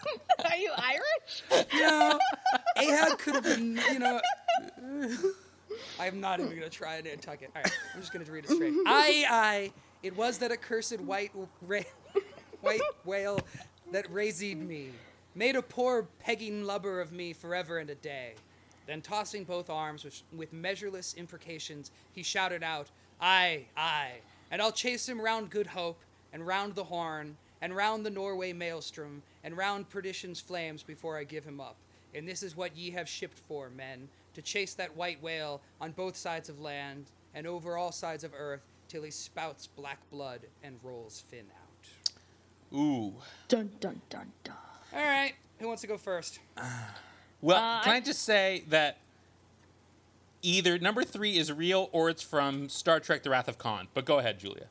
Are 0.44 0.56
you 0.56 0.72
Irish? 0.74 1.66
No, 1.74 2.18
Ahab 2.78 3.18
could 3.18 3.35
have 3.35 3.44
been, 3.44 3.78
you 3.92 3.98
know. 3.98 4.20
I'm 6.00 6.18
not 6.18 6.40
even 6.40 6.52
going 6.52 6.62
to 6.62 6.70
try 6.70 6.96
and 6.96 7.20
tuck 7.20 7.42
it. 7.42 7.50
All 7.54 7.62
right, 7.62 7.72
I'm 7.94 8.00
just 8.00 8.14
going 8.14 8.24
to 8.24 8.33
read 8.33 8.44
it 8.46 8.50
straight. 8.50 8.72
Aye, 8.87 9.26
aye. 9.28 9.72
It 10.02 10.16
was 10.16 10.38
that 10.38 10.50
accursed 10.50 10.98
white, 11.02 11.33
ra- 11.61 11.80
white 12.62 12.80
whale 13.04 13.38
that 13.92 14.11
raised 14.11 14.56
me, 14.56 14.92
made 15.35 15.54
a 15.54 15.62
poor 15.62 16.09
pegging 16.18 16.64
lubber 16.64 17.02
of 17.02 17.12
me 17.12 17.35
forever 17.35 17.76
and 17.76 17.90
a 17.90 17.94
day. 17.94 18.37
Then, 18.87 19.02
tossing 19.02 19.44
both 19.44 19.68
arms 19.68 20.02
with, 20.02 20.22
with 20.35 20.52
measureless 20.52 21.14
imprecations, 21.14 21.90
he 22.11 22.22
shouted 22.22 22.62
out, 22.62 22.88
Aye, 23.20 23.66
aye, 23.76 24.12
and 24.50 24.62
I'll 24.62 24.72
chase 24.72 25.09
him 25.09 25.20
round 25.20 25.50
Good 25.50 25.66
Hope, 25.68 25.98
and 26.33 26.46
round 26.46 26.74
the 26.74 26.85
Horn, 26.85 27.37
and 27.61 27.74
round 27.76 28.06
the 28.06 28.11
Norway 28.11 28.52
Maelstrom, 28.52 29.22
and 29.44 29.56
round 29.56 29.90
Perdition's 29.90 30.40
flames 30.40 30.83
before 30.83 31.18
I 31.18 31.24
give 31.24 31.44
him 31.44 31.61
up. 31.61 31.76
And 32.14 32.26
this 32.26 32.42
is 32.42 32.56
what 32.56 32.76
ye 32.76 32.90
have 32.92 33.09
shipped 33.09 33.38
for, 33.38 33.68
men, 33.70 34.09
to 34.35 34.42
chase 34.42 34.74
that 34.74 34.96
white 34.96 35.22
whale 35.22 35.61
on 35.80 35.92
both 35.92 36.16
sides 36.16 36.48
of 36.48 36.61
land, 36.61 37.06
and 37.35 37.46
over 37.46 37.76
all 37.76 37.92
sides 37.92 38.24
of 38.24 38.33
earth, 38.37 38.62
till 38.88 39.02
he 39.02 39.11
spouts 39.11 39.66
black 39.66 39.98
blood 40.11 40.40
and 40.64 40.76
rolls 40.83 41.22
fin 41.28 41.44
out. 41.61 42.78
Ooh. 42.78 43.14
Dun 43.48 43.70
dun 43.80 44.00
dun 44.09 44.33
dun. 44.44 44.54
All 44.94 45.02
right, 45.02 45.35
who 45.59 45.66
wants 45.68 45.83
to 45.83 45.88
go 45.88 45.98
first? 45.98 46.38
Well, 47.42 47.56
Uh, 47.56 47.83
can 47.83 47.92
I, 47.94 47.96
I- 47.96 48.00
just 48.00 48.22
say 48.24 48.64
that 48.68 48.98
either 50.42 50.79
number 50.79 51.05
three 51.05 51.37
is 51.38 51.53
real 51.53 51.88
or 51.92 52.11
it's 52.11 52.22
from 52.22 52.68
Star 52.68 53.00
Trek: 53.00 53.22
The 53.22 53.31
Wrath 53.31 53.48
of 53.48 53.59
Khan? 53.59 53.88
But 53.94 54.05
go 54.05 54.18
ahead, 54.18 54.38
Julia. 54.38 54.66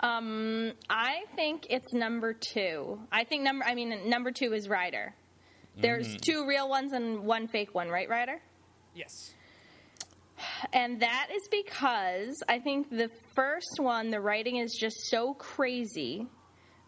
Um, 0.00 0.72
I 0.88 1.24
think 1.34 1.66
it's 1.70 1.92
number 1.92 2.32
two. 2.32 3.00
I 3.10 3.24
think 3.24 3.42
number. 3.42 3.64
I 3.64 3.74
mean, 3.74 4.08
number 4.08 4.30
two 4.30 4.52
is 4.52 4.68
Rider. 4.68 5.14
There's 5.80 6.16
two 6.16 6.46
real 6.46 6.68
ones 6.68 6.92
and 6.92 7.20
one 7.24 7.46
fake 7.46 7.74
one, 7.74 7.88
right, 7.88 8.08
Rider? 8.08 8.40
Yes. 8.94 9.32
And 10.72 11.00
that 11.02 11.28
is 11.34 11.48
because 11.48 12.42
I 12.48 12.58
think 12.58 12.90
the 12.90 13.08
first 13.34 13.78
one, 13.78 14.10
the 14.10 14.20
writing 14.20 14.56
is 14.56 14.74
just 14.78 14.96
so 15.06 15.34
crazy 15.34 16.26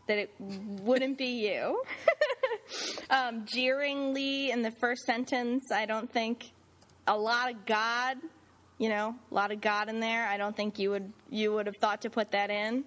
that 0.06 0.18
it 0.18 0.34
wouldn't 0.38 1.18
be 1.18 1.48
you. 1.48 1.82
um, 3.10 3.44
jeeringly 3.46 4.50
in 4.50 4.62
the 4.62 4.72
first 4.80 5.02
sentence, 5.02 5.70
I 5.72 5.86
don't 5.86 6.10
think 6.10 6.52
a 7.06 7.16
lot 7.16 7.50
of 7.50 7.66
God, 7.66 8.18
you 8.78 8.88
know, 8.88 9.14
a 9.30 9.34
lot 9.34 9.52
of 9.52 9.60
God 9.60 9.88
in 9.88 10.00
there. 10.00 10.26
I 10.26 10.36
don't 10.36 10.56
think 10.56 10.78
you 10.78 10.90
would 10.90 11.12
you 11.28 11.52
would 11.52 11.66
have 11.66 11.76
thought 11.76 12.02
to 12.02 12.10
put 12.10 12.32
that 12.32 12.50
in. 12.50 12.84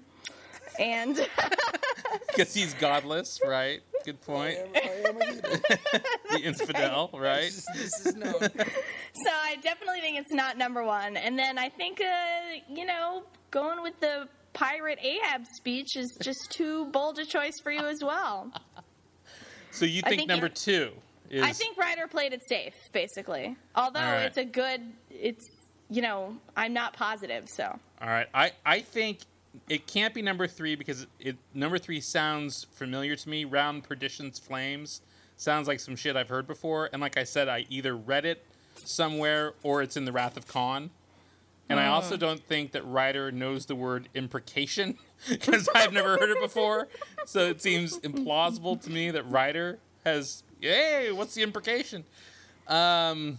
And 0.79 1.27
Because 2.27 2.53
he's 2.53 2.73
godless, 2.75 3.39
right? 3.45 3.81
Good 4.05 4.21
point. 4.21 4.57
the 4.73 6.41
infidel, 6.41 7.09
right? 7.13 7.43
This, 7.43 7.65
this 7.73 8.05
is 8.05 8.15
known. 8.15 8.33
So 9.15 9.29
I 9.31 9.57
definitely 9.57 10.01
think 10.01 10.19
it's 10.19 10.33
not 10.33 10.57
number 10.57 10.83
one. 10.83 11.15
And 11.17 11.37
then 11.37 11.59
I 11.59 11.69
think, 11.69 12.01
uh, 12.01 12.57
you 12.67 12.83
know, 12.83 13.23
going 13.51 13.81
with 13.83 13.97
the 13.99 14.27
pirate 14.53 14.97
Ahab 15.01 15.45
speech 15.55 15.95
is 15.95 16.17
just 16.19 16.39
too 16.49 16.87
bold 16.87 17.19
a 17.19 17.25
choice 17.25 17.53
for 17.61 17.71
you 17.71 17.85
as 17.87 18.03
well. 18.03 18.51
So 19.69 19.85
you 19.85 20.01
think, 20.01 20.21
think 20.21 20.27
number 20.29 20.49
two 20.49 20.93
is 21.29 21.43
I 21.43 21.51
think 21.51 21.77
Rider 21.77 22.07
played 22.07 22.33
it 22.33 22.47
safe, 22.47 22.75
basically. 22.91 23.55
Although 23.75 23.99
right. 23.99 24.23
it's 24.23 24.37
a 24.37 24.45
good, 24.45 24.81
it's, 25.09 25.47
you 25.89 26.01
know, 26.01 26.37
I'm 26.55 26.73
not 26.73 26.93
positive, 26.93 27.49
so. 27.49 27.77
all 28.01 28.09
right. 28.09 28.27
I 28.33 28.51
I 28.65 28.79
think 28.81 29.19
it 29.69 29.87
can't 29.87 30.13
be 30.13 30.21
number 30.21 30.47
three 30.47 30.75
because 30.75 31.07
it 31.19 31.37
number 31.53 31.77
three 31.77 32.01
sounds 32.01 32.65
familiar 32.71 33.15
to 33.15 33.29
me. 33.29 33.45
Round 33.45 33.83
perdition's 33.83 34.39
flames 34.39 35.01
sounds 35.35 35.67
like 35.67 35.79
some 35.79 35.95
shit 35.95 36.15
I've 36.15 36.29
heard 36.29 36.47
before, 36.47 36.89
and 36.91 37.01
like 37.01 37.17
I 37.17 37.23
said, 37.23 37.47
I 37.47 37.65
either 37.69 37.95
read 37.95 38.25
it 38.25 38.45
somewhere 38.75 39.53
or 39.63 39.81
it's 39.81 39.97
in 39.97 40.05
the 40.05 40.11
Wrath 40.11 40.37
of 40.37 40.47
Khan. 40.47 40.91
And 41.69 41.79
I 41.79 41.87
also 41.87 42.15
hmm. 42.15 42.21
don't 42.21 42.43
think 42.45 42.71
that 42.73 42.85
Rider 42.85 43.31
knows 43.31 43.65
the 43.65 43.75
word 43.75 44.09
imprecation 44.13 44.97
because 45.29 45.69
I've 45.73 45.93
never 45.93 46.17
heard 46.17 46.29
it 46.29 46.41
before. 46.41 46.87
So 47.25 47.47
it 47.47 47.61
seems 47.61 47.99
implausible 47.99 48.81
to 48.83 48.89
me 48.89 49.11
that 49.11 49.23
Rider 49.29 49.79
has, 50.03 50.43
hey, 50.71 51.11
what's 51.11 51.33
the 51.35 51.41
imprecation? 51.43 52.03
Um, 52.67 53.37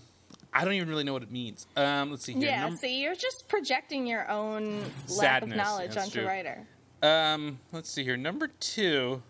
I 0.53 0.65
don't 0.65 0.75
even 0.75 0.89
really 0.89 1.05
know 1.05 1.13
what 1.13 1.23
it 1.23 1.33
means. 1.33 1.67
Um, 1.77 2.11
let's 2.11 2.25
see 2.25 2.35
here. 2.35 2.43
Yeah, 2.49 2.69
Num- 2.69 2.77
see, 2.77 3.03
you're 3.03 3.15
just 3.15 3.49
projecting 3.49 4.07
your 4.07 4.31
own 4.31 4.85
lack 5.17 5.43
of 5.43 5.49
knowledge 5.49 5.95
that's 5.95 6.07
onto 6.07 6.21
true. 6.21 6.29
Rider. 6.29 6.67
Um, 7.03 7.59
let's 7.73 7.91
see 7.91 8.05
here. 8.05 8.17
Number 8.17 8.49
two. 8.61 9.23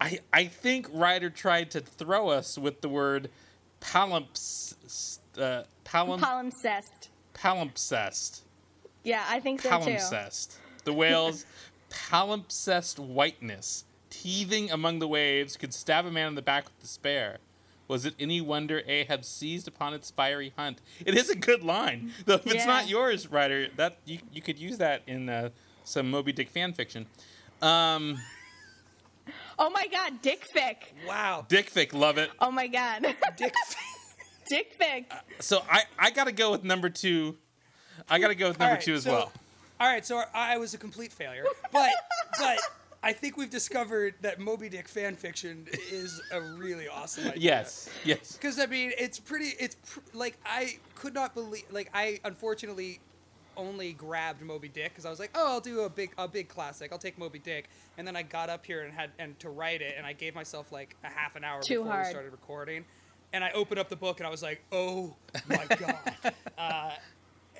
I 0.00 0.18
I 0.32 0.46
think 0.46 0.88
Rider 0.92 1.30
tried 1.30 1.70
to 1.72 1.80
throw 1.80 2.28
us 2.28 2.58
with 2.58 2.80
the 2.80 2.88
word 2.88 3.30
palimps, 3.80 5.18
uh, 5.38 5.62
palim, 5.84 6.18
Palimpsest. 6.20 7.08
palimpsest. 7.34 8.40
Yeah, 9.04 9.24
I 9.28 9.38
think 9.40 9.60
so 9.62 9.70
too. 9.70 9.90
Palimpsest. 9.90 10.56
The 10.84 10.92
whale's 10.92 11.44
palimpsest 11.90 12.98
whiteness, 12.98 13.84
teething 14.12 14.70
among 14.70 14.98
the 14.98 15.08
waves, 15.08 15.56
could 15.56 15.72
stab 15.74 16.04
a 16.06 16.10
man 16.10 16.28
in 16.28 16.34
the 16.34 16.42
back 16.42 16.64
with 16.66 16.78
despair. 16.80 17.38
Was 17.88 18.04
it 18.06 18.14
any 18.20 18.40
wonder 18.40 18.82
Ahab 18.86 19.24
seized 19.24 19.66
upon 19.66 19.92
its 19.94 20.10
fiery 20.10 20.52
hunt? 20.56 20.80
It 21.04 21.16
is 21.16 21.28
a 21.30 21.34
good 21.34 21.62
line, 21.64 22.12
though. 22.26 22.34
If 22.34 22.46
it's 22.46 22.66
not 22.66 22.88
yours, 22.88 23.30
Rider, 23.30 23.68
that 23.76 23.98
you, 24.04 24.18
you 24.32 24.40
could 24.40 24.58
use 24.58 24.78
that 24.78 25.02
in 25.06 25.28
uh, 25.28 25.50
some 25.84 26.10
Moby 26.10 26.32
Dick 26.32 26.48
fan 26.48 26.72
fiction. 26.72 27.06
Um, 27.60 28.18
Oh 29.58 29.70
my 29.70 29.86
god, 29.86 30.20
Dick 30.22 30.44
Fick. 30.52 30.94
Wow. 31.06 31.46
Dick 31.48 31.70
fic, 31.72 31.92
love 31.92 32.18
it. 32.18 32.30
Oh 32.40 32.50
my 32.50 32.66
god. 32.66 33.14
Dick. 33.36 33.54
Dick 34.48 34.72
Fick. 34.72 35.12
So 35.40 35.62
I 35.70 35.82
I 35.98 36.10
gotta 36.10 36.32
go 36.32 36.50
with 36.50 36.64
number 36.64 36.90
two. 36.90 37.36
I 38.08 38.18
gotta 38.18 38.34
go 38.34 38.48
with 38.48 38.58
number 38.58 38.70
All 38.72 38.76
right, 38.76 38.84
two 38.84 38.94
as 38.94 39.04
so- 39.04 39.12
well. 39.12 39.32
All 39.78 39.86
right, 39.88 40.04
so 40.04 40.22
I 40.34 40.58
was 40.58 40.74
a 40.74 40.78
complete 40.78 41.12
failure, 41.12 41.44
but 41.72 41.90
but 42.38 42.58
I 43.02 43.12
think 43.12 43.36
we've 43.36 43.50
discovered 43.50 44.14
that 44.20 44.38
Moby 44.38 44.68
Dick 44.68 44.86
fan 44.88 45.16
fiction 45.16 45.66
is 45.90 46.20
a 46.30 46.40
really 46.40 46.86
awesome 46.88 47.26
idea. 47.28 47.40
Yes, 47.40 47.90
yes. 48.04 48.32
Because 48.36 48.58
I 48.60 48.66
mean, 48.66 48.92
it's 48.98 49.18
pretty. 49.18 49.54
It's 49.58 49.74
pr- 49.74 50.00
like 50.12 50.38
I 50.46 50.78
could 50.94 51.12
not 51.14 51.34
believe. 51.34 51.64
Like 51.70 51.90
I 51.92 52.20
unfortunately 52.24 53.00
only 53.56 53.92
grabbed 53.92 54.40
Moby 54.40 54.68
Dick 54.68 54.90
because 54.90 55.04
I 55.04 55.10
was 55.10 55.18
like, 55.18 55.30
oh, 55.34 55.46
I'll 55.52 55.60
do 55.60 55.80
a 55.80 55.90
big 55.90 56.12
a 56.16 56.28
big 56.28 56.48
classic. 56.48 56.92
I'll 56.92 56.98
take 56.98 57.18
Moby 57.18 57.38
Dick, 57.40 57.68
and 57.98 58.06
then 58.06 58.14
I 58.16 58.22
got 58.22 58.48
up 58.48 58.64
here 58.64 58.82
and 58.82 58.92
had 58.92 59.10
and 59.18 59.38
to 59.40 59.50
write 59.50 59.82
it, 59.82 59.94
and 59.98 60.06
I 60.06 60.12
gave 60.12 60.34
myself 60.34 60.70
like 60.70 60.96
a 61.02 61.08
half 61.08 61.34
an 61.36 61.42
hour 61.44 61.60
Too 61.60 61.78
before 61.80 61.92
hard. 61.92 62.06
we 62.06 62.10
started 62.10 62.30
recording, 62.32 62.84
and 63.32 63.42
I 63.42 63.50
opened 63.50 63.80
up 63.80 63.88
the 63.88 63.96
book 63.96 64.20
and 64.20 64.26
I 64.26 64.30
was 64.30 64.42
like, 64.42 64.62
oh 64.70 65.16
my 65.48 65.66
god. 65.78 66.34
uh, 66.56 66.90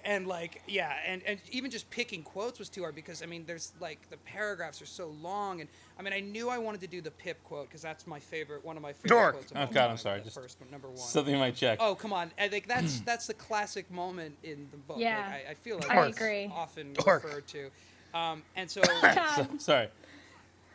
and 0.05 0.27
like 0.27 0.62
yeah 0.67 0.95
and, 1.07 1.23
and 1.27 1.38
even 1.51 1.71
just 1.71 1.88
picking 1.91 2.23
quotes 2.23 2.59
was 2.59 2.69
too 2.69 2.83
hard 2.83 2.95
because 2.95 3.23
i 3.23 3.27
mean 3.27 3.45
there's 3.47 3.73
like 3.81 4.09
the 4.11 4.17
paragraphs 4.19 4.83
are 4.83 4.87
so 4.87 5.09
long 5.21 5.61
and 5.61 5.69
i 5.99 6.03
mean 6.03 6.12
i 6.12 6.21
knew 6.21 6.49
i 6.49 6.59
wanted 6.59 6.81
to 6.81 6.87
do 6.87 7.01
the 7.01 7.11
pip 7.11 7.43
quote 7.45 7.69
because 7.69 7.83
that's 7.83 8.07
my 8.07 8.19
favorite 8.19 8.65
one 8.65 8.77
of 8.77 8.83
my 8.83 8.93
favorite 8.93 9.09
Dork. 9.11 9.35
quotes 9.35 9.51
of 9.53 9.57
Oh, 9.57 9.61
all 9.61 9.67
God, 9.69 9.91
I'm 9.91 9.97
sorry, 9.97 10.19
the 10.19 10.25
just- 10.25 10.37
first 10.37 10.61
one 10.61 10.71
number 10.71 10.88
one 10.88 10.97
Something 10.99 11.38
might 11.38 11.55
check. 11.55 11.79
Oh 11.81 11.95
come 11.95 12.12
on! 12.12 12.31
I 12.38 12.49
think 12.49 12.67
that's 12.67 13.01
that's 13.07 13.27
the 13.27 13.35
classic 13.35 13.91
moment 13.91 14.37
in 14.43 14.67
the 14.71 14.77
book. 14.77 14.97
Yeah. 14.99 15.19
like, 15.19 15.47
I, 15.49 15.51
I 15.51 15.55
feel 15.55 15.77
like 15.79 15.91
I 15.91 16.07
agree. 16.07 16.51
often 16.55 16.93
Dork. 16.95 17.23
referred 17.25 17.47
to. 17.49 17.71
Um, 18.15 18.43
and 18.57 18.71
so, 18.71 18.83
Tod. 18.83 19.61
Sorry. 19.61 19.88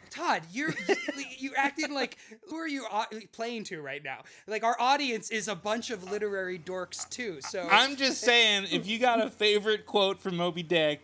Tod, 0.09 0.43
you're 0.51 0.73
you, 1.17 1.25
you're 1.37 1.57
acting 1.57 1.93
like 1.93 2.17
who 2.49 2.55
are 2.57 2.67
you 2.67 2.85
playing 3.31 3.63
to 3.65 3.81
right 3.81 4.03
now? 4.03 4.23
Like 4.47 4.63
our 4.63 4.75
audience 4.79 5.29
is 5.31 5.47
a 5.47 5.55
bunch 5.55 5.89
of 5.89 6.09
literary 6.11 6.59
dorks 6.59 7.07
too. 7.09 7.39
So 7.41 7.67
I'm 7.69 7.95
just 7.95 8.21
saying, 8.21 8.67
if 8.71 8.87
you 8.87 8.99
got 8.99 9.21
a 9.25 9.29
favorite 9.29 9.85
quote 9.85 10.19
from 10.19 10.37
Moby 10.37 10.63
Dick, 10.63 11.03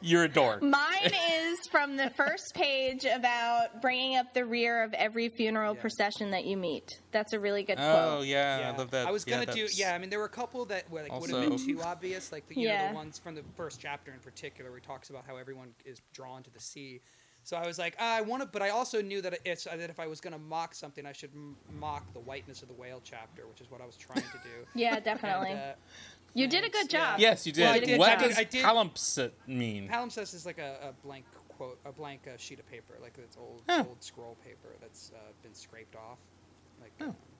you're 0.00 0.24
a 0.24 0.28
dork. 0.28 0.62
Mine 0.62 1.10
is 1.32 1.58
from 1.70 1.96
the 1.96 2.10
first 2.10 2.54
page 2.54 3.04
about 3.04 3.80
bringing 3.80 4.16
up 4.16 4.32
the 4.34 4.44
rear 4.44 4.82
of 4.84 4.92
every 4.94 5.28
funeral 5.30 5.74
Yeah. 5.74 5.80
procession 5.80 6.30
that 6.32 6.44
you 6.44 6.56
meet. 6.56 7.00
That's 7.12 7.32
a 7.32 7.40
really 7.40 7.62
good 7.62 7.78
Oh 7.80 8.16
quote. 8.18 8.26
yeah, 8.26 8.60
yeah, 8.60 8.72
I 8.72 8.76
love 8.76 8.90
that. 8.90 9.06
I 9.06 9.10
was 9.10 9.24
Yeah, 9.26 9.34
gonna 9.36 9.46
do. 9.46 9.52
that's- 9.62 9.78
Yeah, 9.78 9.94
I 9.94 9.98
mean 9.98 10.10
there 10.10 10.18
were 10.18 10.26
a 10.26 10.28
couple 10.30 10.64
that 10.66 10.88
were, 10.90 11.02
like 11.02 11.18
would 11.20 11.30
have 11.30 11.48
been 11.48 11.58
too 11.58 11.82
obvious, 11.82 12.30
like 12.30 12.46
the, 12.48 12.56
you 12.60 12.68
know 12.68 12.88
the 12.88 12.94
ones 12.94 13.18
from 13.18 13.34
the 13.34 13.42
first 13.56 13.80
chapter 13.80 14.12
in 14.12 14.20
particular, 14.20 14.70
where 14.70 14.78
he 14.80 14.86
talks 14.86 15.08
about 15.10 15.24
how 15.26 15.36
everyone 15.36 15.68
is 15.86 16.00
drawn 16.12 16.42
to 16.42 16.50
the 16.50 16.60
sea. 16.60 17.00
So 17.48 17.56
I 17.56 17.66
was 17.66 17.78
like, 17.78 17.96
ah, 17.98 18.14
I 18.14 18.20
want 18.20 18.42
to, 18.42 18.46
but 18.46 18.60
I 18.60 18.68
also 18.68 19.00
knew 19.00 19.22
that 19.22 19.38
it's 19.46 19.64
that 19.64 19.80
if 19.88 19.98
I 19.98 20.06
was 20.06 20.20
gonna 20.20 20.38
mock 20.38 20.74
something, 20.74 21.06
I 21.06 21.12
should 21.12 21.30
m- 21.34 21.56
mock 21.80 22.12
the 22.12 22.20
whiteness 22.20 22.60
of 22.60 22.68
the 22.68 22.74
whale 22.74 23.00
chapter, 23.02 23.46
which 23.46 23.62
is 23.62 23.70
what 23.70 23.80
I 23.80 23.86
was 23.86 23.96
trying 23.96 24.20
to 24.20 24.38
do. 24.44 24.66
Yeah, 24.74 25.00
definitely. 25.00 25.52
And, 25.52 25.58
uh, 25.58 25.72
you 26.34 26.46
did 26.46 26.62
a 26.64 26.68
good 26.68 26.92
Yeah. 26.92 27.12
job. 27.12 27.20
Yes, 27.20 27.46
you 27.46 27.52
did. 27.54 27.62
Well, 27.62 27.72
I 27.74 27.78
did- 27.78 27.98
what 27.98 28.10
I 28.10 28.16
does 28.16 28.36
I 28.38 28.44
did- 28.44 28.62
palimpsest 28.62 29.30
mean? 29.46 29.88
Palimpsest 29.88 30.34
is 30.34 30.44
like 30.44 30.58
a, 30.58 30.90
a 30.90 30.92
blank 31.06 31.24
quote, 31.48 31.78
a 31.86 31.90
blank 31.92 32.28
uh, 32.28 32.36
sheet 32.36 32.58
of 32.60 32.66
paper, 32.70 32.98
like 33.00 33.16
it's 33.16 33.38
old 33.38 33.62
Huh. 33.66 33.82
old 33.88 34.02
scroll 34.04 34.36
paper 34.44 34.76
that's 34.82 35.12
uh, 35.14 35.18
been 35.42 35.54
scraped 35.54 35.96
off, 35.96 36.18
like 36.82 36.92
Oh. 37.00 37.06
um, 37.06 37.16
that 37.16 37.37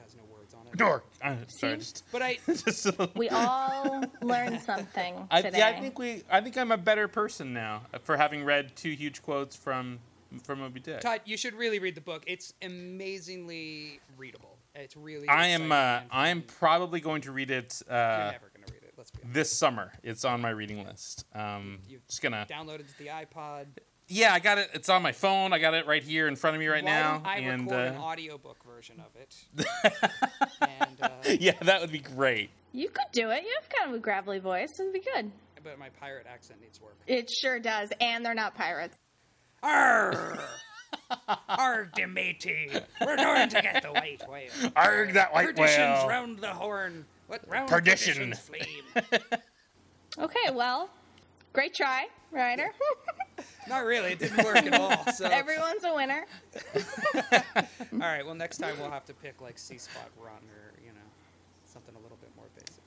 has 0.00 0.14
no 0.16 0.22
words 0.32 0.54
on 0.54 0.66
it. 0.66 0.76
dork. 0.76 1.04
I'm 1.22 1.48
sorry. 1.48 1.76
Just, 1.78 2.04
But 2.12 2.22
I, 2.22 2.38
just 2.46 2.86
a 2.86 2.90
little- 2.90 3.10
We 3.14 3.28
all 3.28 4.04
learned 4.22 4.60
something 4.60 5.26
I, 5.30 5.42
today. 5.42 5.58
yeah, 5.58 5.68
I 5.68 5.80
think 5.80 5.98
we. 5.98 6.22
I 6.30 6.40
think 6.40 6.56
I'm 6.58 6.72
a 6.72 6.76
better 6.78 7.08
person 7.08 7.52
now 7.52 7.82
for 8.04 8.16
having 8.16 8.44
read 8.44 8.74
two 8.76 8.90
huge 8.92 9.22
quotes 9.22 9.54
from 9.56 9.98
from 10.44 10.60
Moby 10.60 10.80
Dick. 10.80 11.00
Tod, 11.00 11.20
you 11.26 11.36
should 11.36 11.54
really 11.54 11.78
read 11.78 11.94
the 11.94 12.00
book. 12.00 12.24
It's 12.26 12.54
amazingly 12.62 14.00
readable. 14.16 14.56
It's 14.74 14.96
really. 14.96 15.28
I 15.28 15.48
am. 15.48 15.62
exciting 15.64 15.72
Uh, 15.72 16.00
and 16.02 16.08
I 16.10 16.28
am 16.28 16.40
fun. 16.42 16.56
probably 16.58 17.00
going 17.00 17.22
to 17.22 17.32
read 17.32 17.50
it 17.50 17.82
You're 17.86 17.94
uh, 17.96 18.30
never 18.32 18.50
gonna 18.54 18.66
read 18.72 18.82
it. 18.82 18.94
Let's 18.96 19.10
be 19.10 19.20
honest. 19.22 19.34
this 19.34 19.52
summer. 19.52 19.92
It's 20.02 20.24
on 20.24 20.40
my 20.40 20.50
reading 20.50 20.84
list. 20.84 21.26
Um, 21.34 21.80
You 21.88 21.98
just 22.08 22.22
gonna. 22.22 22.46
Download 22.50 22.80
it 22.80 22.88
to 22.88 22.98
the 22.98 23.08
iPod. 23.08 23.66
Yeah, 24.12 24.34
I 24.34 24.40
got 24.40 24.58
it. 24.58 24.68
It's 24.74 24.90
on 24.90 25.02
my 25.02 25.12
phone. 25.12 25.54
I 25.54 25.58
got 25.58 25.72
it 25.72 25.86
right 25.86 26.02
here 26.02 26.28
in 26.28 26.36
front 26.36 26.54
of 26.54 26.60
me 26.60 26.66
right 26.68 26.84
Why 26.84 26.90
now. 26.90 27.12
don't 27.14 27.26
I 27.26 27.36
and 27.38 27.62
record 27.70 27.86
an 27.88 27.96
uh, 27.96 28.00
audiobook 28.00 28.62
version 28.64 29.00
of 29.00 29.16
it? 29.18 29.34
and 30.60 30.96
uh, 31.02 31.08
yeah, 31.40 31.54
that 31.62 31.80
would 31.80 31.90
be 31.92 31.98
great. 32.00 32.50
You 32.72 32.88
could 32.90 33.06
do 33.12 33.30
it. 33.30 33.42
You 33.42 33.54
have 33.60 33.68
kind 33.70 33.90
of 33.90 33.96
a 33.96 33.98
gravelly 34.02 34.38
voice. 34.38 34.68
It'd 34.78 34.92
be 34.92 35.00
good. 35.00 35.30
but 35.64 35.78
my 35.78 35.88
pirate 35.98 36.26
accent 36.30 36.60
needs 36.60 36.78
work. 36.80 36.96
It 37.06 37.30
sure 37.30 37.58
does. 37.58 37.90
And 38.02 38.24
they're 38.24 38.34
not 38.34 38.54
pirates. 38.54 38.96
Arr! 39.62 40.38
Arr, 41.48 41.90
de 41.94 42.06
matey. 42.06 42.68
We're 43.00 43.16
going 43.16 43.48
to 43.48 43.62
get 43.62 43.82
the 43.82 43.92
white 43.92 44.22
whale. 44.28 44.72
Arg 44.76 45.14
that 45.14 45.32
white 45.32 45.46
Perditions 45.46 45.78
whale. 46.00 46.08
round 46.08 46.38
the 46.38 46.48
horn. 46.48 47.06
What 47.28 47.40
round 47.48 47.68
Perdition. 47.70 48.30
perdition's 48.32 48.38
flame? 49.08 49.22
Okay, 50.18 50.50
well, 50.52 50.90
great 51.54 51.72
try, 51.74 52.08
Rider. 52.30 52.70
Not 53.68 53.84
really. 53.84 54.12
It 54.12 54.18
didn't 54.18 54.44
work 54.44 54.56
at 54.56 54.74
all. 54.74 55.12
So 55.12 55.24
Everyone's 55.30 55.84
a 55.84 55.94
winner. 55.94 56.26
all 57.32 57.98
right. 57.98 58.24
Well, 58.24 58.34
next 58.34 58.58
time 58.58 58.74
we'll 58.80 58.90
have 58.90 59.04
to 59.06 59.14
pick 59.14 59.40
like 59.40 59.58
See 59.58 59.78
Spot 59.78 60.08
Run 60.18 60.32
or 60.34 60.72
you 60.84 60.88
know 60.92 61.00
something 61.64 61.94
a 61.94 61.98
little 62.00 62.18
bit 62.20 62.30
more 62.36 62.46
basic. 62.56 62.82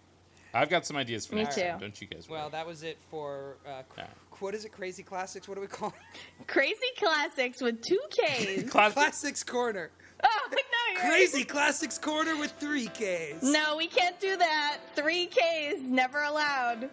I've 0.54 0.70
got 0.70 0.86
some 0.86 0.96
ideas 0.96 1.26
for 1.26 1.36
Me 1.36 1.44
next 1.44 1.56
too. 1.56 1.64
time. 1.64 1.80
Don't 1.80 2.00
you 2.02 2.08
guys? 2.08 2.30
Well, 2.30 2.44
worry. 2.44 2.52
that 2.52 2.66
was 2.68 2.84
it 2.84 2.98
for 3.12 3.58
uh, 3.68 3.82
qu- 3.90 4.02
Yeah. 4.02 4.08
what 4.40 4.56
is 4.56 4.64
it? 4.66 4.72
Crazy 4.72 5.04
classics. 5.04 5.48
What 5.48 5.56
do 5.56 5.62
we 5.62 5.68
call 5.68 5.90
it? 5.90 6.48
Crazy 6.48 6.76
classics 6.98 7.62
with 7.62 7.82
two 7.82 8.00
Ks. 8.10 8.70
Classic- 8.70 8.94
Classics 8.96 9.44
Corner. 9.44 9.92
oh 10.24 10.28
no, 10.52 10.58
you're 10.94 11.02
right. 11.04 11.10
Crazy 11.12 11.44
Classics 11.44 11.98
Corner 11.98 12.38
with 12.38 12.52
three 12.60 12.88
Ks. 12.88 13.44
No, 13.44 13.76
we 13.78 13.88
can't 13.88 14.18
do 14.20 14.38
that. 14.38 14.78
Three 14.96 15.28
Ks, 15.28 15.80
never 15.82 16.24
allowed. 16.24 16.90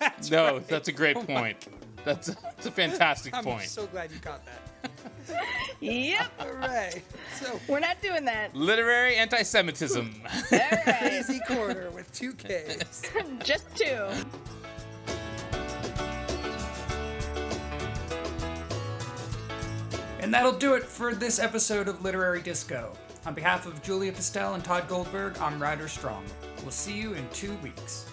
that's 0.00 0.30
no, 0.30 0.54
right. 0.54 0.68
that's 0.68 0.88
a 0.88 0.92
great 0.92 1.16
Oh 1.16 1.24
my- 1.28 1.40
point. 1.40 1.68
That's 2.04 2.28
that's 2.34 2.66
a 2.66 2.70
fantastic 2.70 3.32
point. 3.44 3.62
I'm 3.62 3.66
so 3.66 3.86
glad 3.86 4.10
you 4.10 4.18
caught 4.20 4.42
that. 4.46 4.90
Yep, 5.80 6.32
All 6.40 6.52
right. 6.52 7.02
So 7.38 7.58
we're 7.66 7.80
not 7.80 8.02
doing 8.02 8.24
that. 8.26 8.54
Literary 8.54 9.16
anti-Semitism. 9.16 10.22
All 10.24 10.58
right, 10.58 10.96
Crazy 10.98 11.40
Corner 11.46 11.90
with 11.90 12.12
two 12.12 12.34
Ks. 12.34 13.02
just 13.42 13.64
two. 13.74 14.06
And 20.20 20.34
that'll 20.34 20.52
do 20.52 20.74
it 20.74 20.84
for 20.84 21.14
this 21.14 21.38
episode 21.38 21.88
of 21.88 22.02
Literary 22.02 22.42
Disco. 22.42 22.92
On 23.26 23.32
behalf 23.34 23.66
of 23.66 23.82
Julia 23.82 24.12
Pistell 24.12 24.54
and 24.54 24.64
Tod 24.64 24.86
Goldberg, 24.88 25.38
I'm 25.38 25.60
Rider 25.60 25.88
Strong. 25.88 26.24
We'll 26.62 26.70
see 26.70 26.96
you 26.98 27.14
in 27.14 27.26
two 27.30 27.54
weeks. 27.62 28.06